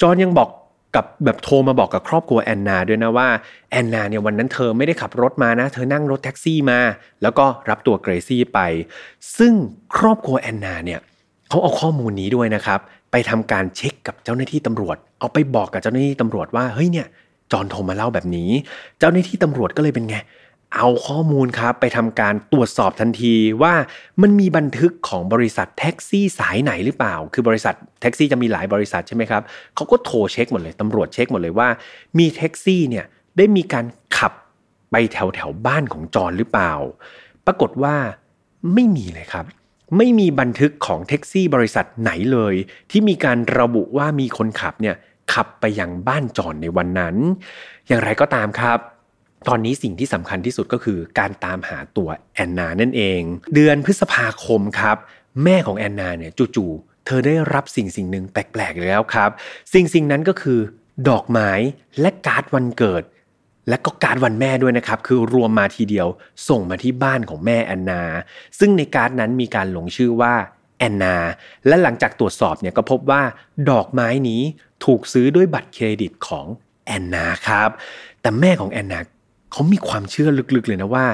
[0.00, 0.48] จอนยังบอก
[0.96, 3.28] กับแบบโทรมาบอกกับครอบครัวแอนนาด้วยนะว่า
[3.70, 6.80] แอนนาเนี่ยวันนั้นเธอไม่ได้ขับรถมานะ เธอนั่งรถแท็กซี่มา
[7.22, 8.58] แล้วก็รับตัวเกรซี่ไป
[9.38, 9.52] ซึ่ง
[9.96, 11.00] ครอบครัวแอนนาเนี่ย
[11.48, 12.80] เขาเอาข้อมูลนี้ด้วยนะครับ
[13.12, 17.06] ไปทำการเช็คกับเจ้าหน้าที่ตำรวจ เอาไปบอกกับเจ้าหน้าที่ตำรวจว่าเฮ้ยเนี่ย
[17.52, 18.50] จอนโทรมาเล่าแบบนี้
[18.98, 20.16] เจ้าหน้าที่ตำรวจก็เลยเป็นไง
[20.74, 23.74] เอาข้อมูลครับไปทำการตรวจสอบทันทีว่า
[24.22, 29.42] มันมีบันทึกของบริษัทแท็กซี่สายไหนหรือเปล่า คือบริษัทแท็กซี่จะมีหลายบริษัทใช่ไหมครับ
[29.74, 31.68] เขาก็โทรเช็คหมดเลยตำรวจเช็คหมดเลยว่า
[32.18, 33.04] มีแท็กซี่เนี่ย
[33.36, 34.32] ได้มีการขับ
[34.90, 36.72] ไปแถวแถวบ้านของจอนหรือเปล่า
[37.46, 37.94] ปรากฏว่า
[38.74, 39.44] ไม่มีเลยครับ
[39.96, 42.54] ไม่มีบันทึกของแท็กซี่บริษัทไหนเลย
[42.90, 44.96] ที่มีการระบุว่ามีคนขับเนี่ย
[45.32, 47.16] ขับไปยังบ้านจอนในวันนั้น
[47.86, 48.78] อย่างไรก็ตามครับ
[49.48, 53.20] ตอนนี้สิ่งที่สำคัญที่สุดก็คือการตามหาตัวแอนนานั่นเอง
[53.54, 54.96] เดือนพฤษภาคมครับ
[55.44, 59.30] แม่ของแอนนาเนี่ยจู่ๆเธอได้รับสิ่งสิ่งหนึ่งแปลกๆแล้วครับ
[59.74, 60.60] สิ่งสิ่งนั้นก็คือ
[61.08, 61.50] ดอกไม้
[62.00, 63.02] และการ์ดวันเกิด
[63.68, 66.08] และก็การ์ดวันแม่ด้วยนะครับ คือรวมมาทีเดียว
[66.48, 68.02] ส่งมาที่บ้านของแม่แอนนา
[68.58, 70.34] ซึ่งในการ์ดนั้นมีการลงชื่อว่า
[70.78, 71.16] แอนนา
[71.66, 73.22] และหลังจากตรวจสอบเนี่ยก็พบว่า
[73.70, 74.42] ดอกไม้นี้
[74.84, 76.46] ถูกซื้อด้วยบัตรเครดิตของ
[76.86, 77.70] แอนนาครับ
[78.20, 79.00] แต่แม่ของแอนนา
[79.56, 81.06] เขามีความเชื่อลึกๆเลยนะว่า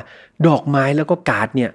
[0.49, 1.71] ดอกไม้แล้วก็การ์ดเนี่ย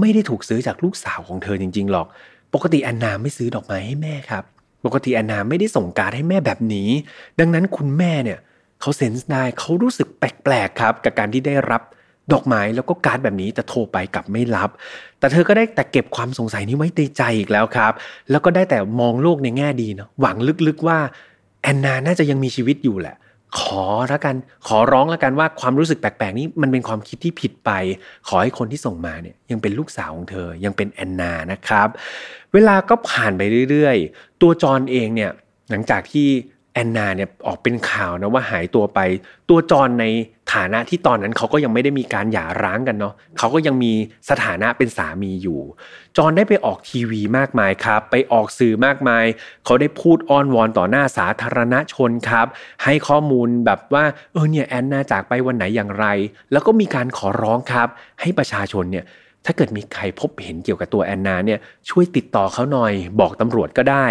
[0.00, 2.06] ไม่ได้ถูกซื้อจากลูกสาวของเธอจริง ๆ หรอก
[2.54, 4.44] ปกติแอนนาไม่ซื้อดอกไม้ให้แม่ครับ
[4.84, 6.90] ปกติแอนนาไม่ได้ส่งการ์ดให้แม่แบบนี้
[7.40, 8.38] ดังนั้นคุณแม่เนี่ย
[8.80, 11.82] เขา sense ได้เขารู้สึกแปลกๆครับ กับการที่ได้รับ
[12.32, 14.70] ดอกไม้แล้วก็การ์ดแบบนี้แต่โทรไปกลับไม่รับ
[15.18, 17.92] แต่เธอก็ได้แต่เก็บความสงสัยนี้ไว้ในใจอีกแล้วครับ
[18.30, 20.98] แล้วก็ได้แต่มองโลกในแง่ดีเนาะหวังลึกๆว่า
[21.62, 23.16] แอนนาน่าจะยังมีชีวิตอยู่แหละ
[23.60, 27.70] ขอละกันขอร้องละกันว่าความรู้สึกแปลกๆนี้มันเป็นความคิดที่ผิดไป
[28.28, 31.88] ขอให้คนที่ส่งมาเนี่ยยังเป็นลูกสาวของเธอยังเป็นแอนนานะครับ
[32.52, 35.30] เวลาก็ผ่านไปเรื่อยๆ ตัวจอนเองเนี่ย
[35.70, 36.28] หลังจากที่
[36.78, 39.00] แอนนาเนี่ยออกเป็นข่าวนะว่าหายตัวไป
[39.48, 40.04] ตัวจอนใน
[40.54, 43.92] ฐานะที่ตอนนั้นเขาก็ยังไม่ได้มีการหย่าร้างกันเนาะเขาก็ยังมี
[44.30, 45.60] สถานะเป็นสามีอยู่
[46.16, 49.24] จอนได้ไปออกทีวีมากมายครับ ไปออกสื่อมากมาย
[49.64, 52.46] เขาได้พูดอ้อนวอนต่อหน้าสาธารณชนครับ
[52.84, 56.06] ให้ข้อมูลแบบว่าเออเนี่ยแอนนาจากไปวันไหนอย่างไร
[56.52, 57.88] แล้วก็มีการขอร้องครับ
[58.20, 59.04] ให้ประชาชนเนี่ย
[59.44, 61.58] ถ้าเกิดมีใครพบเห็นเกี่ยวกับตัวแอนนาเนี่ย
[61.90, 64.06] ช่วยติดต่อเขาหน่อย บอกตำรวจก็ได้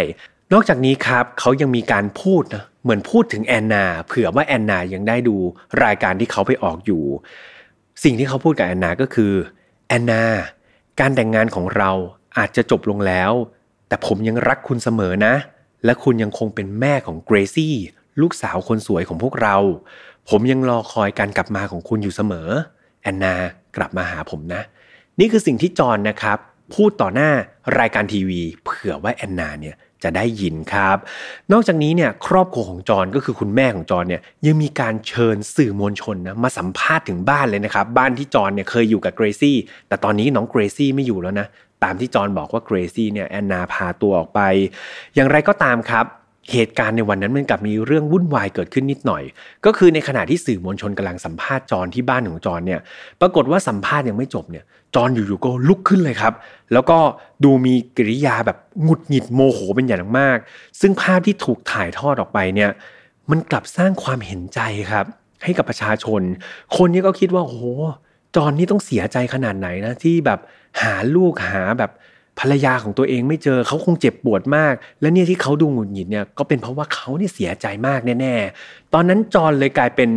[0.54, 5.36] นอกจากนี้ครับเขายังมีการพูดนะเหมือนพูดถึงแอนนาเผื่อว่าแอนนายังได้ดู
[5.84, 7.04] รายการที่เขาไปออกอยู่
[8.04, 9.34] สิ่งที่เขาพูดกับแอนนาก็คือ
[9.88, 10.24] แอนนา
[11.00, 11.92] การแต่งงานของเรา
[12.38, 13.32] อาจจะจบลงแล้ว
[13.88, 15.36] แต่ผมยังรักคุณเสมอนะ
[15.86, 17.76] และคุณยังคงเป็นแม่ของเกรซี่
[18.22, 19.58] ลูกสาวคนสวยของพวกเรา
[20.30, 22.50] ผมยังรอคอยการกลับมาของคุณอยู่เสมอ
[23.04, 23.36] แอนนา
[23.78, 24.62] กลับมาหาผมนะ
[25.20, 26.38] นี่คือสิ่งที่จอนนะครับ
[26.74, 27.32] พูดต่อหน้า
[27.80, 30.98] รายการทีวี เผื่อว่าแอนนาเนี่ย จะได้ยินครับ
[31.52, 39.58] นอกจากนี้เนี่ยครอบครัวของจอนก็คือคุณแม่ของจอนเนี่ยยังมีการเชิญสื่อมวลชนนะมาสัมภาษณ์ถึงบ้านเลยนะครับ บ้านที่จอนเนี่ยเคยอยู่กับเกรซี่
[39.88, 41.48] แต่ตอนนี้น้องเกรซี่ไม่อยู่แล้วนะ
[41.84, 44.40] ตามที่จอนบอกว่าเกรซี่เนี่ยแอนนาพาตัวออกไป
[45.16, 46.06] อย่างไรก็ตามครับ
[46.52, 49.24] เหตุการณ์ในวันนั้นมันกลับมีเรื่องวุ่นวายเกิดขึ้นนิดหน่อย
[49.66, 52.80] ก็คือในขณะที่สื่อมวลชนกำลังสัมภาษณ์จอนที่บ้านของจอนเนี่ย
[53.22, 56.34] ปรากฏว่าสัมภาษณ์ยังไม่จบเนี่ยจอนอยู่ๆก็ลุกขึ้นเลยครับ
[56.74, 56.98] แล้วก็
[57.44, 60.38] ดูมีกิริยาแบบหงุดหงิดโมโหเป็นอย่างมาก
[60.80, 62.72] ซึ่งภาพที่ถูกถ่ายทอดออกไปเนี่ย
[63.30, 64.60] มันกลับสร้างความเห็นใจ
[64.92, 65.06] ครับ
[65.44, 66.22] ให้กับประชาชน
[66.78, 67.64] คนนี้ก็คิดว่าโอ้โห
[68.36, 70.40] จอนนี่ต้องเสียใจขนาดไหนนะที่แบบ
[70.82, 71.92] หาลูกหาแบบ
[72.40, 80.10] ภรรยาของตัวเองไม่เจอเขาคงเจ็บปวดมาก และเนี่ยที่เขาดูหงุดหงิดเนี่ยก็เป็นเพราะว่าเขาเนี่ยเสียใจมากแน่ๆตอนนั้นจอนเลยกลายเป็น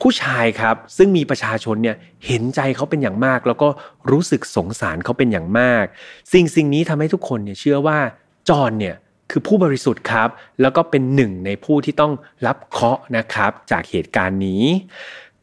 [0.00, 3.68] ผู้ชายครับ ซึ่งมีประชาชนเนี่ยเห็นใจเขาเป็นอย่างมาก แล้วก็
[4.10, 5.84] รู้สึกสงสารเขาเป็นอย่างมาก
[6.32, 7.98] สิ่งสิ่งนี้ทำให้ทุกคนเนี่ยเชื่อว่า
[8.48, 8.96] จอนเนี่ย
[9.30, 10.28] คือผู้บริสุทธิ์ครับ
[10.60, 12.12] แล้วก็เป็นหนึ่งในผู้ที่ต้อง
[12.46, 14.62] รับเคราะห์นะครับ จากเหตุการณ์นี้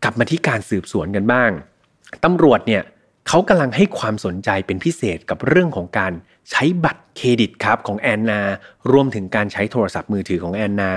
[0.03, 1.49] กลับมาที่การสืบสวนกันบ้าง
[2.23, 2.81] ตำรวจเนี่ย
[3.27, 6.13] เขากำลังให้ความสนใจเป็นพิเศษกับเรื่องของการ
[6.51, 8.41] ใช้บัตรเครดิตครับของแอนนา
[8.91, 10.93] รวมถึงการใช้โทรศัพท์มือถือของแอนนา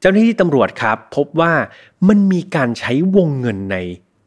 [0.00, 1.52] เจ้าหน้าที่ตำรวจครับ พบว่า
[2.08, 3.76] มันมีการใช้วงเงินใน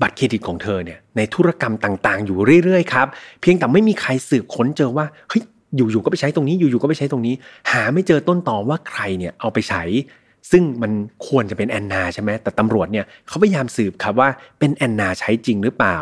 [0.01, 3.07] บัตรเครดิตของเธอเนี่ยในธุรกรรมต่างๆ อยู่เรื่อยๆครับ
[3.41, 5.41] เพียงแต่ไม่มีใครสืบค้นเจอว่าเฮ้ย
[5.75, 7.35] อยู่ๆก็ไปใช้ตรงนี้อยู่ๆก็ไปใช้ตรงนี้
[7.71, 9.83] หาไม่เจอต้นตอว่าใครเนี่ยเอาไปใช้
[10.51, 10.91] ซึ่งมัน
[11.27, 15.97] ควรจะเป็นแอนนาใช่ไหมแต่ตำรวจเนี่ยเขาพยายามสืบครับว่าเป็นแอนนาใช้จริงหรือเปล่า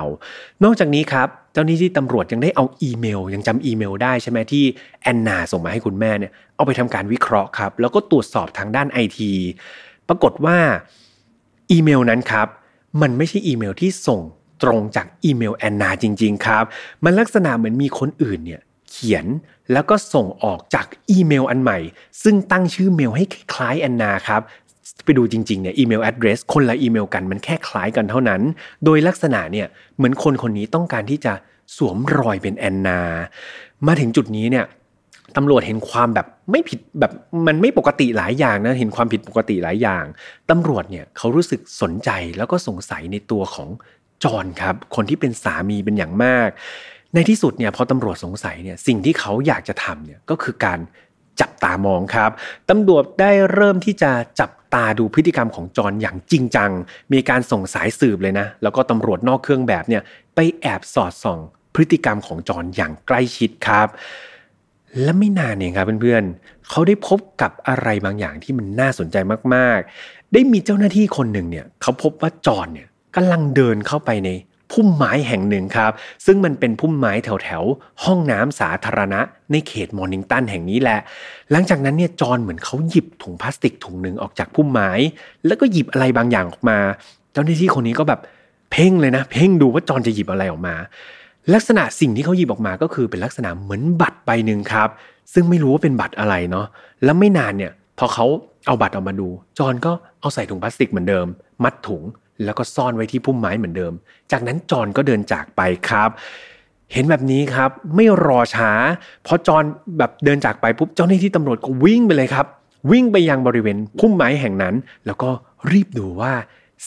[0.64, 4.64] นอกจากนี้ครับเจ้าหน้าที่ตำรวจยังได้เอาอีเมล ยังจำอีเมลได้ใช่ไหมที่
[5.04, 9.32] แอนนาส่งมาให้คุณแม่เนี่ยเอาไปทำการวิเคราะห์ครับแล้วก็ตรวจสอบทางด้านไอที
[10.08, 10.58] ปรากฏว่า
[11.72, 12.48] อีเมลนั้นครับ
[13.02, 14.22] มันไม่ใช่อีเมลที่ส่ง
[14.64, 16.64] ตรงจากอีเมลแอนนาจริง ๆ ครับ
[17.04, 19.26] มันลักษณะเหมือนมีคนอื่นเนี่ยเขียน
[19.74, 21.80] แล้วก็ส่งออกจากอีเมลอันใหม่
[22.24, 24.42] ซึ่งตั้งชื่อเมลให้คล้ายแอนนาครับ
[25.06, 28.42] ไปดูจริงๆเนี่ย email address คนละอีเมลกันมันแค่คล้ายกันเท่านั้น
[28.86, 31.34] โดยลักษณะเนี่ยเหมือนคนคนนี้ต้องการที่จะ
[31.78, 33.02] สวมรอยเป็นแอนนา
[33.88, 34.66] มาถึงจุดนี้เนี่ย
[35.38, 37.12] ตำรวจเห็นความแบบไม่ผิดแบบ
[37.48, 40.06] มันไม่ปกติหลายอย่างนะเห็นความผิดปกติหลายอย่าง
[40.50, 43.70] ตำรวจเนี่ยเขารู้สึกสนใจแล้วก็สงสัยในตัวของ
[44.24, 46.50] จอห์นครับ คนที่เป็นสามีเป็นอย่างมาก
[47.14, 50.80] ในที่สุดเนี่ยพอตำรวจสงสัยเนี่ยสิ่งที่เขาอยากจะทำเนี่ยก็คือการ
[51.42, 52.32] จับตามองครับ
[52.70, 56.72] ตำรวจได้เริ่มที่จะจับตาดูพฤติกรรมของจอนอย่างจริงจัง
[57.14, 60.02] มีการส่งสายสืบเลยนะ แล้วก็ตำรวจนอกเครื่องแบบเนี่ย
[60.36, 61.40] ไปแอบสอดส่อง
[61.76, 63.88] พฤติกรรมของจอนอย่างใกล้ชิดครับ
[65.02, 69.18] และไม่นานเองครับเพื่อนๆเขาได้พบกับอะไรบางอย่างที่มันน่าสนใจ
[69.56, 74.30] มากๆ ได้มีเจ้าหน้าที่คนหนึ่งเนี่ยเขาพบว่าจอนเนี่ยกำลังเดินเข้าไปใน
[74.72, 75.92] พุ่มไม้แห่งหนึ่งครับ
[76.26, 77.64] ซึ่งมันเป็นพุ่มไม้แถวแถว
[78.04, 81.00] ห้องน้ำสาธารณะ ในเขตมอร์นิงตันแห่งนี้แหละ
[81.52, 84.90] หลังจากนั้นเนี่ยจอนเหมือนเขาหยิบถุงพลาสติกถุงหนึ่งออกจากพุ่มไม้
[85.46, 86.78] แล้วก็หยิบอะไรบางอย่างออกมา
[87.32, 88.20] เจ้าหน้าที่คนนี้ก็แบบ
[88.72, 90.76] เพ่งเลยนะ เพ่งดูว่าจอนจะหยิบอะไรออกมา
[91.54, 94.90] ลักษณะสิ่งที่เขาหยิบออกมาก็คือเป็นลักษณะเหมือนบัตรใบหนึ่งครับ
[95.34, 96.66] ซึ่งไม่รู้ว่าเป็นบัตรอะไรเนาะ
[97.04, 98.26] แล้วไม่นานเนี่ยพอเขา
[98.68, 99.28] เอาบัตรออกมาดู
[99.60, 101.26] จอนก็เอาใส่ถุงพลาสติกเหมือนเดิม
[101.64, 102.04] มัดถุง
[102.44, 103.94] แล้วก็ซ่อนไว้ที่พุ่มไม้เหมือนเดิม
[104.32, 106.10] จากนั้นจอนก็เดินจากไปครับ
[106.94, 108.72] เห็นแบบนี้ครับ ไม่รอช้า
[109.26, 109.64] พอจอน
[109.98, 112.46] แบบเดินจากไปปุ๊บเจ้าหน้าที่ตำรวจก็วิ่งไปเลยครับ
[112.92, 114.76] วิ่งไปยังบริเวณพุ่มไม้แห่งนั้น
[115.06, 115.30] แล้วก็
[115.72, 116.34] รีบดูว่า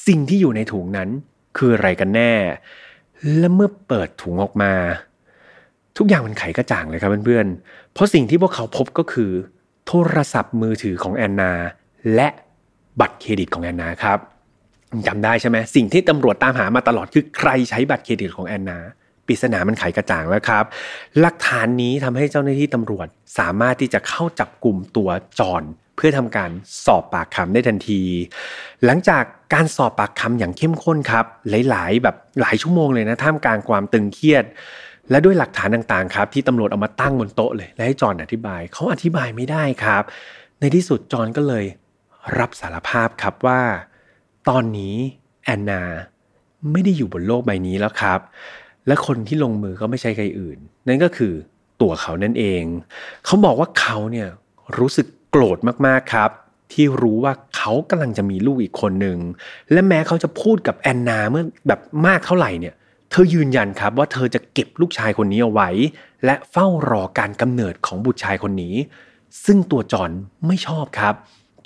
[0.06, 1.08] สิ่งที่อยู่ในถุงนั้น
[1.56, 2.32] คืออะไรกันแน่
[3.38, 4.72] และเมื่อเปิดถุงออกมา
[5.96, 9.30] ทุกอย่างมันไขกระจ่างเลยครับเพื่อนๆ เพราะสิ่งที่พวกเขาพบก็คือ
[9.86, 11.52] โทรศัพท์มือถือของแอนนา
[12.14, 12.28] และ
[13.00, 14.18] บัตรเครดิตของแอนนาครับ
[15.08, 18.78] จำได้ใช่ไหมสิ่งที่ตำรวจตามหามาตลอดคือใครใช้บัตรเครดิตของแอนนา
[19.26, 20.64] ปริศนามันไขกระจ่างแล้วครับ
[21.20, 23.06] หลักฐานนี้ทำให้เจ้าหน้าที่ตำรวจ
[23.38, 25.62] สามารถที่จะเข้าจับกลุ่มตัวจอน
[25.96, 26.50] เพื่อทำการ
[26.84, 28.02] สอบปากคำได้ทันที
[28.84, 29.22] หลังจาก
[29.54, 31.24] การสอบปากคำอย่างเข้มข้นครับ
[31.70, 34.44] หลายๆ แบบหลายชั่วโมงเลยนะท่ามกลางความตึงเครียด
[35.10, 40.02] และด้วยหลักฐานต่างๆ ครับ ที่ตำรวจเอามาตั้งบนโต๊ะเลย และให้จอนอธิบายเขาอธิบายไม่ได้ครับ
[40.60, 41.64] ในที่สุดจอนก็เลย
[42.38, 43.60] รับสารภาพครับว่า
[44.48, 44.94] ตอนนี้
[45.44, 45.82] แอนนา
[46.72, 48.20] ไม่ได้อยู่บนโลกใบนี้แล้วครับ
[48.86, 51.32] และคนที่ลงมือก็ไม่ใช่ใครอื่น นั่นก็คือ
[51.80, 52.62] ตัวเขานั่นเอง
[53.24, 54.28] เขาบอกว่าเขาเนี่ย
[54.78, 56.30] รู้สึกโกรธมากๆครับ
[56.72, 59.18] ที่รู้ว่าเขากำลังจะมีลูกอีกคนหนึ่ง
[59.72, 62.74] และแม้เขาจะพูดกับแอนนาเมื่อแบบมากเท่าไหร่เนี่ย
[63.10, 65.70] เธอยืนยันครับว่าเธอจะเก็บลูกชายคนนี้เอาไว้
[66.24, 68.74] และเฝ้ารอการกำเนิดของบุตรชายคนนี้
[69.44, 70.10] ซึ่งตัวจอน
[70.46, 71.14] ไม่ชอบครับ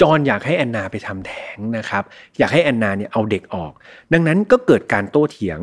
[0.00, 2.02] จอนอยากให้แอนนาไปทำแท้งนะครับ
[2.38, 3.72] อยากให้แอนนาเนี่ยเอาเด็กออก
[4.12, 5.60] ดังนั้นก็เกิดการโต้เถียง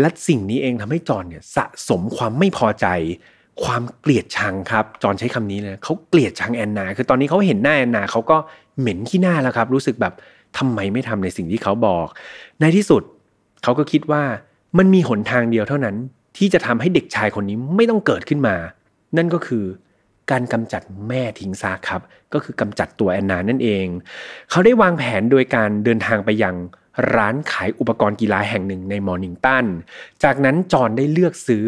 [0.00, 2.86] และสิ่งนี้เองทำให้จอนเนี่ยสะสมความไม่พอใจ
[3.64, 8.36] ความเกลียดชังครับ จอนใช้คำนี้เลยเขาเกลียดชังแอนนา คือตอนนี้เขาเห็นหน้าแอนนาเขาก็
[8.78, 10.14] เหม็นขี้หน้าแล้วครับ รู้สึกแบบ
[10.58, 12.06] ทำไมไม่ทำในสิ่งที่เขาบอก
[12.60, 13.02] ในที่สุด
[13.62, 14.22] เขาก็คิดว่า
[14.78, 15.96] มันมีหนทางเดียวเท่านั้น
[16.36, 18.56] ที่จะทำให้เด็กชายคนนี้ไม่ต้องเกิดขึ้นมา
[19.16, 19.64] นั่นก็คือ
[20.30, 23.86] การกำจัดแม่ทิ้งซากครับ ก็คือกำจัดตัวแอนนานั่นเอง
[24.50, 26.54] เขาได้วางแผนโดยการเดินทางไปยัง
[27.14, 29.64] ร้านขายอุปกรณ์กีฬาแห่งหนึ่งในมอร์นิงตัน
[30.24, 31.64] จากนั้นจอนได้เลือกซื้อ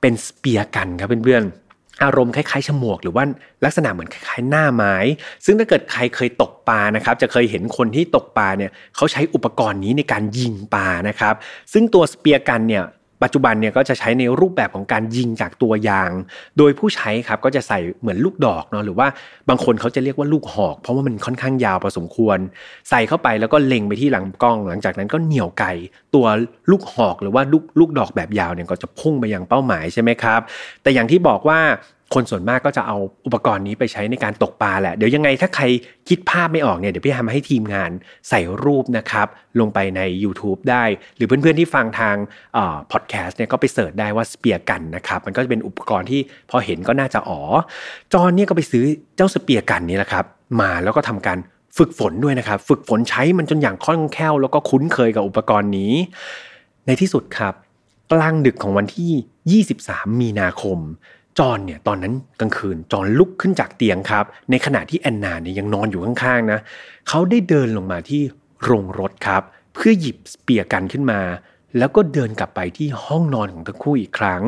[0.00, 3.24] เป็นสเปียร์กันครับเพื่อนๆ อารมณ์คล้ายๆฉมวก หรือว่า
[3.64, 4.94] ลักษณะเหมือนคล้ายๆหน้าไม้
[5.44, 11.34] ซึ่งถ้าเกิดใครเคยตกปลานะครับจะเคยเห็นคนที่ตกปลาเนี่ยเขาใช้อุปกรณ์นี้ในการยิงปลานะครับ
[11.72, 12.84] ซึ่งตัวสเปียร์กันเนี่ย
[13.22, 16.10] ปัจจุบันเนี่ยก็จะใช้ในรูปแบบของการยิงจากตัวยาง
[16.58, 19.06] โดยผู้ใช้ครับก็จะใส่เหมือนลูกดอกเนาะหรือว่า
[19.48, 22.38] บางคนเขาจะเรียกว่าลูกหอก เพราะว่ามันค่อนข้างยาวพอสมควร
[22.90, 25.64] ใส่เข้าไปแล้วก็เล็งไปที่หลังกล้อง หลังจากนั้นก็เหนี่ยวไก
[26.14, 26.26] ตัว
[26.70, 30.40] ลูกหอกหรือว่าลูกลูกดอกแบบยาวเนี่ยก็จะพุ่งไปยังเป้าหมายใช่ไหมครับ
[30.82, 31.60] แต่อย่างที่บอกว่า
[32.14, 32.96] คนส่วนมากก็จะเอา
[33.26, 35.64] อุปกรณ์นี้ไปใช้ในการตกปลาแหละ เดี๋ยวยังไงถ้าใคร
[36.08, 37.90] คิดภาพไม่ออกเนี่ยเดี๋ยวพี่ทำให้ทีมงาน
[38.28, 39.26] ใส่รูปนะครับ
[39.60, 40.84] ลงไปใน YouTube ได้
[41.16, 42.16] หรือเพื่อนๆที่ฟังทาง
[42.92, 47.40] พอดแคสต์เนี่ยก็ไป search ได้ว่า speargun นะครับ มันก็จะเป็นอุปกรณ์ที่พอเห็นก็น่าจะอ๋อ
[48.12, 48.84] จอนเนี่ยก็ไปซื้อ
[49.16, 50.24] เจ้า speargun นี้แหละครับ
[50.60, 51.38] มาแล้วก็ทำการ
[51.78, 55.92] ฝึกฝนด้วยนะครับ ฝึกฝนใช้มันจนอย่างคล่องแคล่วแล้วก็คุ้นเคยกับอุปกรณ์นี้
[56.86, 57.54] ในที่สุดครับ
[58.12, 60.78] กลางดึกของวันที่ 23 มีนาคม
[61.38, 66.58] จอนเนี่ยตอนนั้นกลางคืนจอนลุกขึ้นจากเตียงครับ ในขณะที่แอนนาเนี่ยยังนอนอยู่ข้างๆนะ
[67.08, 68.22] เขาได้เดินลงมาที่
[68.62, 69.42] โรงรถครับ
[69.74, 71.20] เพื่อหยิบเปียกันขึ้นมา
[71.78, 74.42] แล้วก็เดินกลับไปที่ห้องนอนของทั้งคู่อีกครั้ง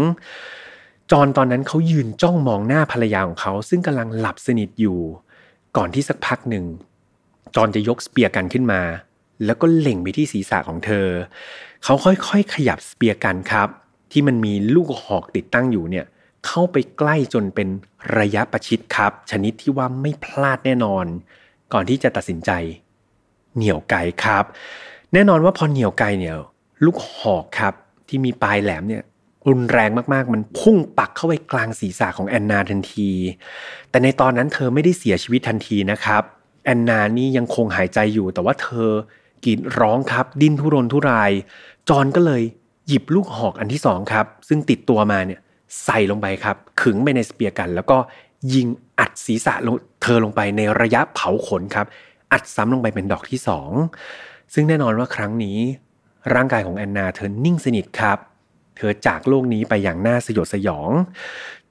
[1.10, 4.98] จอนตอนนั้นเขายืนจ้องมองหน้าภรรยาของเขา ซึ่งกำลังหลับสนิทอยู่
[5.76, 6.64] ก่อนที่สักพักหนึ่ง
[7.54, 8.82] จอนจะยกสเปียกันขึ้นมา
[9.44, 11.06] แล้วก็เล็งไปที่ศีรษะของเธอ
[11.84, 13.68] เขาค่อยๆขยับสเปียกันครับ
[14.12, 16.06] ที่มันมีลูกหอกติดตั้งอยู่เนี่ย
[16.46, 17.68] เข้าไปใกล้จนเป็น
[18.18, 21.06] ระยะประชิดครับ ชนิดที่ว่าไม่พลาดแน่นอน
[21.72, 22.50] ก่อนที่จะตัดสินใจ
[23.56, 24.44] เหนี่ยวไก่ครับ
[25.12, 26.36] แน่นอนว่าพอเหนี่ยวไก่เนี่ย
[26.84, 27.74] ลูกหอกครับ
[28.08, 29.02] ที่มีปลายแหลมเนี่ย
[29.48, 33.10] รุนแรงมากๆ มันพุ่งปักเข้าไปกลางศีรษะของแอนนาทันที
[33.90, 36.22] แต่ในตอนนั้นเธอไม่ได้เสียชีวิตทันทีนะครับ
[36.64, 38.90] แอนนานี่ยังคงหายใจอยู่ แต่ว่าเธอ
[39.44, 41.32] กรีดร้องครับ ดิ้นทุรนทุราย
[41.88, 42.42] จอนก็เลย
[42.88, 45.40] หยิบลูกหอกอันที่สองครับ ซึ่งติดตัวมาเนี่ย
[45.84, 47.98] ใส่ลงไปครับขึงไปในสเปียร์กัน แล้วก็
[48.54, 49.54] ยิงอัดศีรษะ
[50.02, 51.86] เธอลงไปในระยะเผาขนครับ
[52.32, 53.70] อัดซ้ำลงไปเป็นดอกที่สอง
[54.54, 55.58] ซึ่งแน่นอนว่าครั้งนี้
[56.34, 58.18] ร่างกายของแอนนาเธอนิ่งสนิทครับ
[58.76, 60.90] เธอจากโลกนี้ไปอย่างน่าสยดสยอง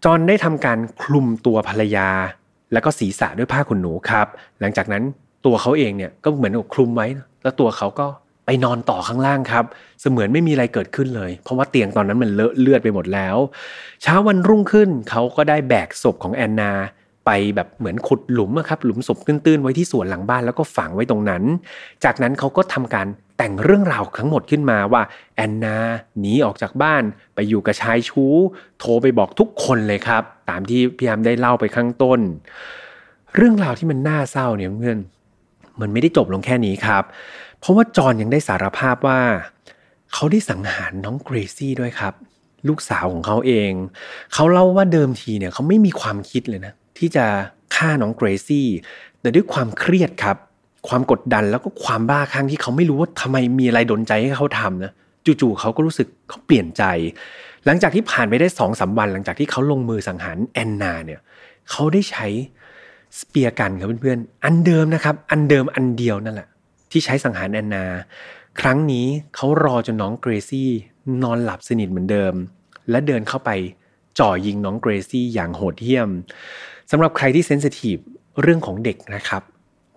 [0.03, 2.09] จอนได้ทำการคลุมตัวภรรยา
[2.73, 4.27] แล้วก็ศีรษะด้วยผ้าขนหนูครับ
[4.59, 5.03] หลังจากนั้น
[5.45, 7.07] ตัวเขาเองเนี่ยก็เหมือนกับคลุมไว้
[7.43, 8.07] แล้วตัวเขาก็
[8.45, 9.65] ไปนอนต่อข้างล่างครับ
[10.01, 13.37] เสมือนไม่มีอะไรเกิดขึ้นเลย เพราะว่าเตียงตอนนั้นมันเลอะเลือดไปหมดแล้ว
[14.01, 16.71] เช้าวันรุ่งขึ้นเขาก็ได้แบกศพของแอนนา
[17.25, 21.43] ไปแบบเหมือนขุดหลุมครับหลุมศพตื้นๆไว้ที่สวนหลังบ้านแล้วก็ฝังไว้ตรงนั้น
[22.03, 25.01] จากนั้นเขาก็ทำการแต่งเรื่องราวทั้งหมดขึ้นมาว่า
[25.35, 25.77] แอนนา
[26.19, 27.03] หนีออกจากบ้าน
[27.35, 28.33] ไปอยู่กับชายชู้
[28.79, 32.19] โทรไปบอกทุกคนเลยครับ ตามที่พี่ยามได้เล่าไปข้างต้น
[33.35, 34.99] เรื่องราวที่มันน่าเศร้าเนี่ยเพื่อน
[35.81, 37.03] มันไม่ได้จบลงแค่นี้ครับ
[37.59, 39.19] เพราะว่าจอนยังได้สารภาพว่า
[40.13, 42.13] เขาได้สังหารน้องเกรซี่ด้วยครับ
[42.67, 43.71] ลูกสาวของเขาเอง
[44.33, 47.25] เขาเล่าว่าเดิมทีเนี่ยเขาไม่มีความคิดเลยนะ ที่จะ
[47.75, 48.67] ฆ่าน้องเกรซี่
[49.21, 50.37] แต่ด้วยความเครียดครับ
[50.87, 54.91] ความกดดันแล้วก็ความบ้าคลั่งที่เขาไม่รู้ว่าทำไมมีอะไรดนใจให้เขาทำนะ
[55.25, 56.83] จู่ๆเขาก็รู้สึกเขาเปลี่ยนใจ
[57.65, 61.19] หลังจากที่ผ่านไปได้สองสาวัน หลังจากที่เขาลงมือสังหารแอนนาเนี่ย
[61.71, 62.27] เขาได้ใช้
[63.19, 66.47] สเปียร์กันครับเพื่อนๆ อันเดิมนะครับ อันเดิมอันเดียวนั่นแหละ
[66.95, 67.85] ที่ใช้สังหารแอนนา
[68.61, 70.69] ครั้งนี้เขารอจนน้องเกรซี่
[71.23, 72.33] นอนหลับสนิทเหมือนเดิม
[72.89, 73.49] และเดินเข้าไป
[74.19, 76.09] จ่อยิงน้องเกรซี่อย่างโหดเหี้ยม
[76.91, 77.97] สำหรับใครที่ sensitive
[78.41, 79.43] เรื่องของเด็กนะครับ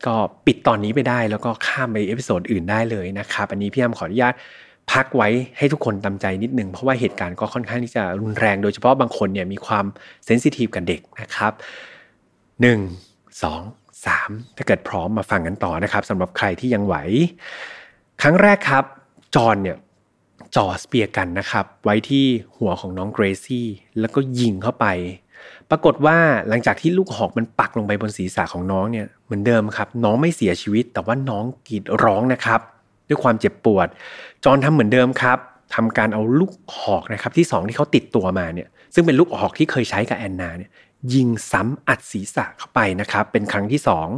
[0.07, 4.35] ก็ปิดตอนนี้ไปได้แล้วก็ข้ามไป episode อื่นได้เลยนะครับ อันนี้พี่ยมขออนุญาต
[4.93, 9.85] พักไว้ให้ทุกคนตามใจนิดนึง เพราะว่าเหตุการณ์ก็ค่อนข้างที่จะรุนแรงโดยเฉพาะบางคนเนี่ยมีความ
[10.27, 11.53] sensitive กับเด็กนะครับ
[12.63, 16.97] 1 2 3 ถ้าเกิดพร้อมมาฟังกันต่อนะครับสำหรับใครที่ยังไหว
[18.23, 18.85] ครั้งแรกครับ
[19.35, 19.77] จอนเนี่ย
[20.57, 22.25] จ่อสเปียร์กันนะครับ ไว้ที่
[22.57, 23.67] หัวของน้องเกรซี่
[24.01, 24.87] แล้วก็ยิงเข้าไป
[25.71, 26.17] ปรากฏว่า
[26.49, 32.61] หลังจากที่ลูกหอกมันปักลงไปบนศีรษะของน้องเนี่ยเหมือนเดิมครับ น้องไม่เสียชีวิต แต่ว่าน้องกรีดร้องนะครับ
[33.09, 33.89] ด้วยความเจ็บปวด
[34.45, 35.39] จอนทำเหมือนเดิมครับ
[35.75, 40.71] ทำการเอาลูกหอกนะครับที่สองที่เขาติดตัวมาเนี่ยซึ่งเป็นลูกหอกที่เคยใช้กับแอนนาเนี่ย
[41.15, 44.09] ยิงซ้ำอัดศีรษะเข้าไปนะครับ เป็นครั้งที่สอง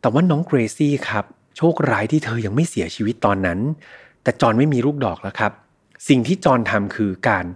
[0.00, 1.24] แต่ว่าน้องเกรซี่ครับ
[1.56, 3.58] โชคร้ายที่เธอยังไม่เสียชีวิตตอนนั้น
[4.22, 5.52] แต่จอนไม่มีลูกดอกแล้วครับ
[6.08, 7.46] สิ่งที่จอนทำคือการ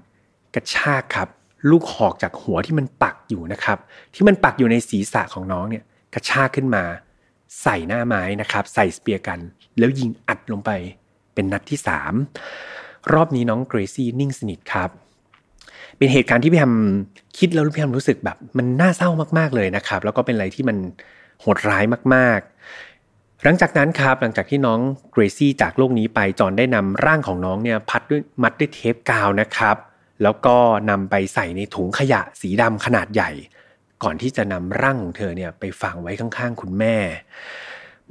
[0.55, 1.29] กระชากครับ
[1.71, 3.79] ลูกหอกจากหัวที่มันปักอยู่นะครับ
[4.15, 6.85] ที่มันปักอยู่ในศีรษะของน้องเนี่ยกระชากขึ้นมา
[7.63, 9.39] ใส่หน้าไม้นะครับ ใส่สเปียร์กัน
[9.79, 10.71] แล้วยิงอัดลงไป
[11.35, 12.13] เป็นนัดที่สาม
[13.13, 14.91] รอบนี้น้องเกรซี่นิ่งสนิทครับ
[15.99, 16.75] เป็นเหตุการณ์ที่พี่แฮม
[17.39, 20.77] คิดแล้วพี่แฮมรู้สึกแบบ มันน่าเศร้ามากๆเลยนะครับ แล้วก็เป็นอะไรที่มัน
[21.41, 21.85] โหดร้าย
[22.15, 24.81] มากๆ หลังจากนั้นครับหลังจากที่น้อง
[25.13, 29.77] เกรซี่จากโลกนี้ไปจอนได้นำร่างของน้องเนี่ยพัดด้วยมัดด้วยเทปกาวนะครับ
[30.23, 30.57] แล้วก็
[30.91, 33.31] นำไปใส่ในถุงขยะสีดำขนาดใหญ่
[34.03, 36.97] ก่อนที่จะนำร่างของเธอเนี่ยไปฝังไว้ข้างๆ คุณแม่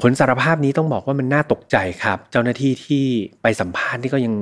[0.01, 3.05] ผลสารภาพนี้ต้องบอกว่ามันน่าตกใจครับ เจ้าหน้าที่ที่
[3.41, 4.33] ไปสัมภาษณ์นี่ก็ยัง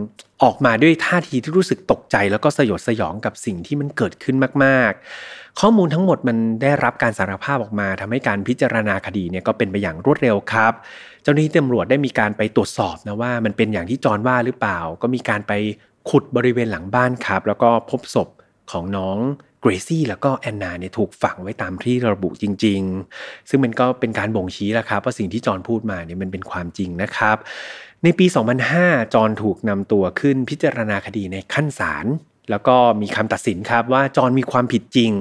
[0.43, 4.91] ออกมาด้วยท่าทีที่รู้สึกตกใจ แล้วก็สยดสยองกับสิ่งที่มันเกิดขึ้นมาก
[5.25, 10.73] ๆ ข้อมูลทั้งหมดมันได้รับการสารภาพออกมาทำให้การพิจารณาคดีเนี่ยก็เป็นไปอย่างรวดเร็วครับ
[11.23, 15.53] เจ้าหน้าที่ตำรวจได้มีการไปตรวจสอบนะว่า มันเป็นอย่างที่จอนว่าหรือเปล่า ก็มีการไป
[16.09, 18.29] ขุดบริเวณหลังบ้านครับ แล้วก็พบศพ
[18.71, 19.17] ของน้อง
[19.65, 22.81] กรซี่แล้วก็แอนนาเนี่ยถูกฝังไว้ตามที่ระบุจริง
[23.15, 27.37] ๆ ซึ่งมันก็เป็นการบ่งชี้แล้วครับว่าสิ่งที่จอนพูดมาเนี่ยมันเป็นความจริงนะครับ
[28.03, 28.25] ในปี
[28.69, 32.05] 2005 จอนถูกนำตัวขึ้นพิจารณาคดีในขั้นศาล
[32.49, 35.11] แล้วก็มีคำตัดสินครับว่าจอนมีความผิดจริง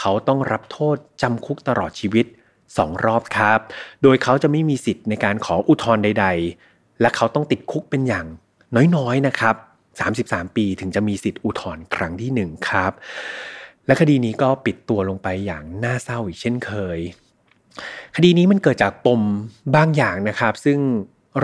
[0.00, 2.26] เขาต้องรับโทษจำคุกตลอดชีวิต
[2.66, 3.58] 2รอบครับ
[4.02, 6.26] โดยเขาจะไม่มีสิทธิ์ในการขออุทธรณ์ใด
[6.64, 8.26] ๆ และเขาต้องติดคุกเป็นอย่าง
[8.96, 9.56] น้อยๆนะครับ
[10.06, 12.92] 33 ปีถึงจะมีสิทธิ์อุทธรณ์ครั้งที่ 1 ครับ
[13.86, 16.98] และคดีนี้ก็ปิดตัวลงไปอย่างน่าเศร้าอีกเช่นเคย
[18.16, 19.20] คดีนี้มันเกิดจากปม
[19.76, 20.78] บางอย่างนะครับ ซึ่ง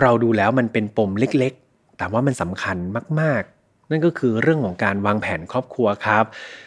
[0.00, 2.76] เราดูแล้วมันเป็นปมเล็กๆ แต่ว่ามันสำคัญ
[3.20, 6.24] มาก ๆ นั่นก็คือเรื่องของการวางแผนครอบครัวครับ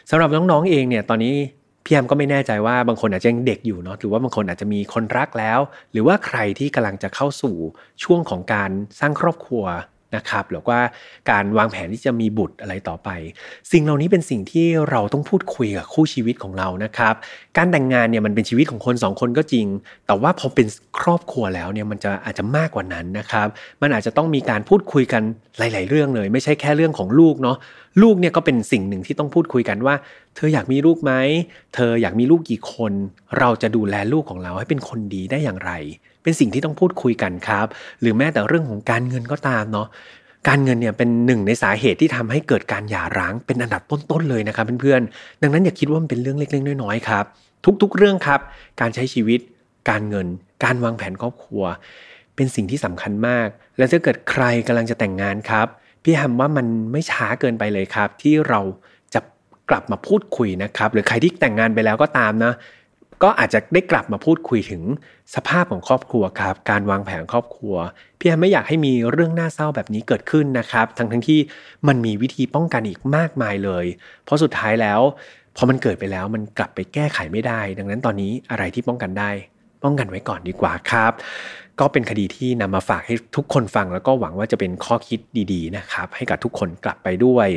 [0.09, 1.35] สำหรับน้องๆเองเนี่ยตอนนี้
[1.83, 5.59] พี่แอมก็ไม่แน่ใจว่าบางคนอาจจะยังเด็กอยู่เนาะหรือว่าบางคนอาจจะมีคนรักแล้ว
[5.91, 7.55] หรือว่าใครที่กำลังจะเข้าสู่
[8.03, 9.63] ช่วงของการสร้างครอบครัว
[10.15, 10.79] นะครับหรือว่า
[11.31, 13.09] การวางแผนที่จะมีบุตรอะไรต่อไป
[13.71, 17.13] สิ่งเหล่านี้เป็นสิ่งที่เราต้องพูดคุยกับคู่ชีวิตของเรานะครับ
[17.57, 19.65] การแต่งงานเนี่ยมันเป็นชีวิตของคนสองคนก็จริง
[20.07, 20.67] แต่ว่าพอเป็น
[20.99, 23.47] ครอบครัวแล้วเนี่ยมันจะอาจจะมากกว่านั้นนะครับ
[23.81, 25.23] มันอาจจะต้องมีการพูดคุยกัน
[25.57, 27.57] หลาย ๆ เรื่องเลย ไม่ใช่แค่เรื่องของลูกเนาะ
[28.01, 29.95] ลูกเนี่ยก็เป็นสิ่งหนึ่งที่ต้องพูดคุยกันว่า
[30.35, 31.13] เธออยากมีลูกไหม
[31.75, 32.93] เธออยากมีลูกกี่คน
[33.39, 35.71] เราจะดูแลลูกของเราให้เป็นคนดีได้อย่างไร
[36.23, 37.67] เป็นสิ่งที่ต้องพูดคุยกันครับ
[38.01, 39.87] หรือแม้แต่เรื่องของการเงินก็ตามเนาะ
[40.47, 47.25] การเงินเนี่ยเป็นหนึ่งในสาเหตุที่ทำให้เกิดการหย่าร้างเป็นอันดับต้นๆเลยนะครับเพื่อนๆดังนั้นอย่าคิดว่ามันเป็นเรื่องเล็กๆน้อยๆครับ
[47.81, 48.39] ทุกๆเรื่องครับ
[48.81, 49.39] การใช้ชีวิต
[49.89, 50.27] การเงิน
[50.63, 51.63] การวางแผนครอบครัว
[52.35, 53.47] เป็นสิ่งที่สำคัญมาก
[53.77, 55.67] และถ้าเกิดใครกำลังจะแต่งงานครับ
[56.03, 58.59] พี่แฮมว่ามันไม่ช้าเกินไปเลยครับ ที่เรา
[59.13, 59.19] จะ
[59.69, 62.53] กลับมาพูดคุยนะครับ หรือใครที่แต่งงานไปแล้วก็ตามนะ
[63.23, 64.81] ก็อาจจะได้กลับมาพูดคุยถึง
[65.35, 67.75] สภาพของครอบครัวครับ การวางแผนครอบครัว
[68.19, 71.39] พี่แอมไม่อยากให้มีเรื่องน่าเศร้าแบบนี้เกิดขึ้นนะครับ ทั้งทั้งที่
[71.87, 73.85] มันมีวิธีป้องกันอีกมากมายเลย
[74.23, 74.99] เพราะสุดท้ายแล้ว
[75.55, 79.29] พอมันเกิดไปแล้วมันกลับไปแก้ไขไม่ได้ ดังนั้นตอนนี้อะไรที่ป้องกันได้
[79.83, 81.11] ป้องกันไว้ก่อนดีกว่าครับ
[81.81, 85.19] ก็เป็นคดีที่นำมาฝากให้ทุกคนฟัง แล้วก็หวังว่าจะเป็นข้อคิด
[85.53, 87.47] ดีๆนะครับ ให้กับทุกคนกลับไปด้วย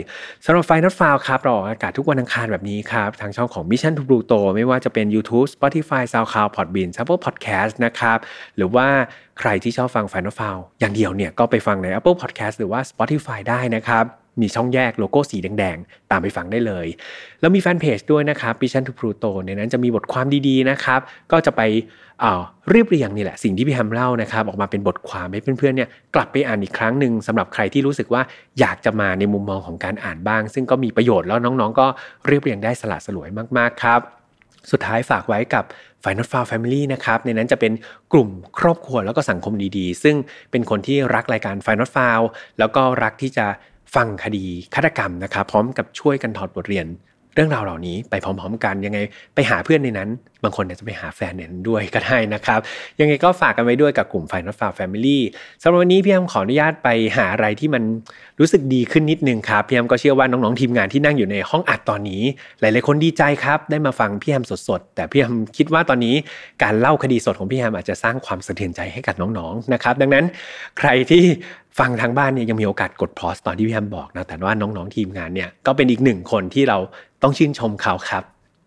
[0.45, 8.19] สำหรับไฟนัทฟาวครับเราออกอากาศทุกวันอังคารแบบนี้ครับ ทางช่องของ Mission to Pluto ไม่ว่าจะเป็น YouTube Spotify SoundCloud Podbean Apple Podcast นะครับ
[8.57, 8.87] หรือว่า
[9.39, 16.87] ใครที่ชอบฟังไฟนัทฟาวอย่างเดียวเนี่ยก็ไปฟังใน Apple Podcast หรือว่า Spotify ได้นะครับ มีช่องแยกโลโก้สีแดงๆ ตามไปฟังได้เลย
[17.41, 21.01] แล้วมีแฟนเพจด้วยนะครับ Mission to Pluto ในนั้นจะมีบทความดีๆนะครับ
[21.33, 21.63] ก็จะไป
[22.71, 28.23] เรียบเรียงนี่แหละสิ่งที่พี่แฮมเล่านะครับ ออกมาเป็นบทความให้เพื่อนๆเนี่ยกลับไปอ่านอีกครั้งหนึ่งสำหรับใครที่รู้สึกว่า
[28.61, 31.87] อยากจะมาในมุมมองของการอ่านบ้าง ซึ่งก็มีประโยชน์แล้วน้องๆ ก็
[32.27, 33.29] เรียบเรียงได้สละสลวย
[33.59, 34.01] มากๆครับ
[34.71, 35.65] สุดท้ายฝากไว้กับ
[36.03, 37.73] Final f i l e Family นะครับ ในนั้นจะเป็น
[38.13, 38.29] กลุ่ม
[38.59, 40.17] ครอบครัวแล้วก็สังคมดีๆ ซึ่ง
[40.51, 42.27] เป็นคนที่รักรายการ Final f i l e
[42.59, 43.47] แล้วก็รักที่จะ
[43.95, 46.87] ฟังคดีฆาตกรรมนะครับ พร้อมกับช่วยกันถอดบทเรียน
[47.35, 48.99] เรื่องราวเหล่านี้ไปพร้อม ๆ กันยังไง
[49.35, 50.09] ไปหาเพื่อนในนั้น
[50.45, 52.61] บางคนอาจจะไปหาแฟนในนั้นด้วยก็ได้นะครับ
[53.01, 55.23] ยังไงก็ฝากกันไว้ด้วยกับกลุ่มไฟนอตฟาแฟมิลี่
[55.63, 57.83] สำหรับวันนี้พี่แอมขออนุญาตไปหาอะไรที่มัน
[58.41, 62.23] รู้สึกดีขึ้นนิดนึงครับพี่แอมก็เชื่อว่าน้องๆทีมงานที่นั่งอยู่ในห้องอัดตอนนี้
[62.61, 66.15] หลายๆคนดีใจครับ ได้มาฟังพี่แอมสดๆ แต่พี่แอมคิดว่าตอนนี้
[66.63, 70.25] การเล่าคดีสดของพี่แอมอาจจะสร้างความสะเทือนใจให้กับน้องๆนะครับดังนั้น
[70.79, 71.25] ใครที่
[71.81, 76.79] ฟังทางบ้านเนี่ยยังมีโอกาสกดพอสตอนที่พี่แฮมบอกนะแต่ว่าน้องๆทีมงานเนี่ยก็เป็นอีกหนึ่งคนที่เรา
[77.25, 78.23] ต้องชื่นชมเขาครับ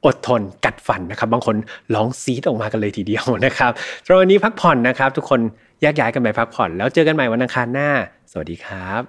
[0.05, 1.55] อดทนกัดฟันนะครับ บางคน
[1.93, 3.72] ร้องซีดออกมากันเลยทีเดียวนะครับ
[4.05, 5.39] สำหรับวันนี้พักผ่อนนะครับ ทุกคน
[5.82, 7.89] แยกย้ายกันไปพักผ่อน แล้วเจอกันใหม่วันอังคารหน้า
[8.32, 9.01] สวัสดีครับ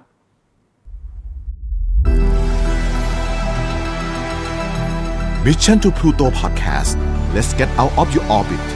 [5.45, 6.93] Mission to Pluto Podcast
[7.35, 8.67] let's get out of your orbit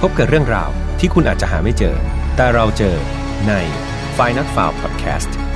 [0.00, 1.96] พบกับเรื่องราวที่คุณอาจจะหาไม่เจอ
[2.36, 2.96] แต่เราเจอ
[3.48, 3.52] ใน
[4.16, 5.51] f i n a l f i l e Podcast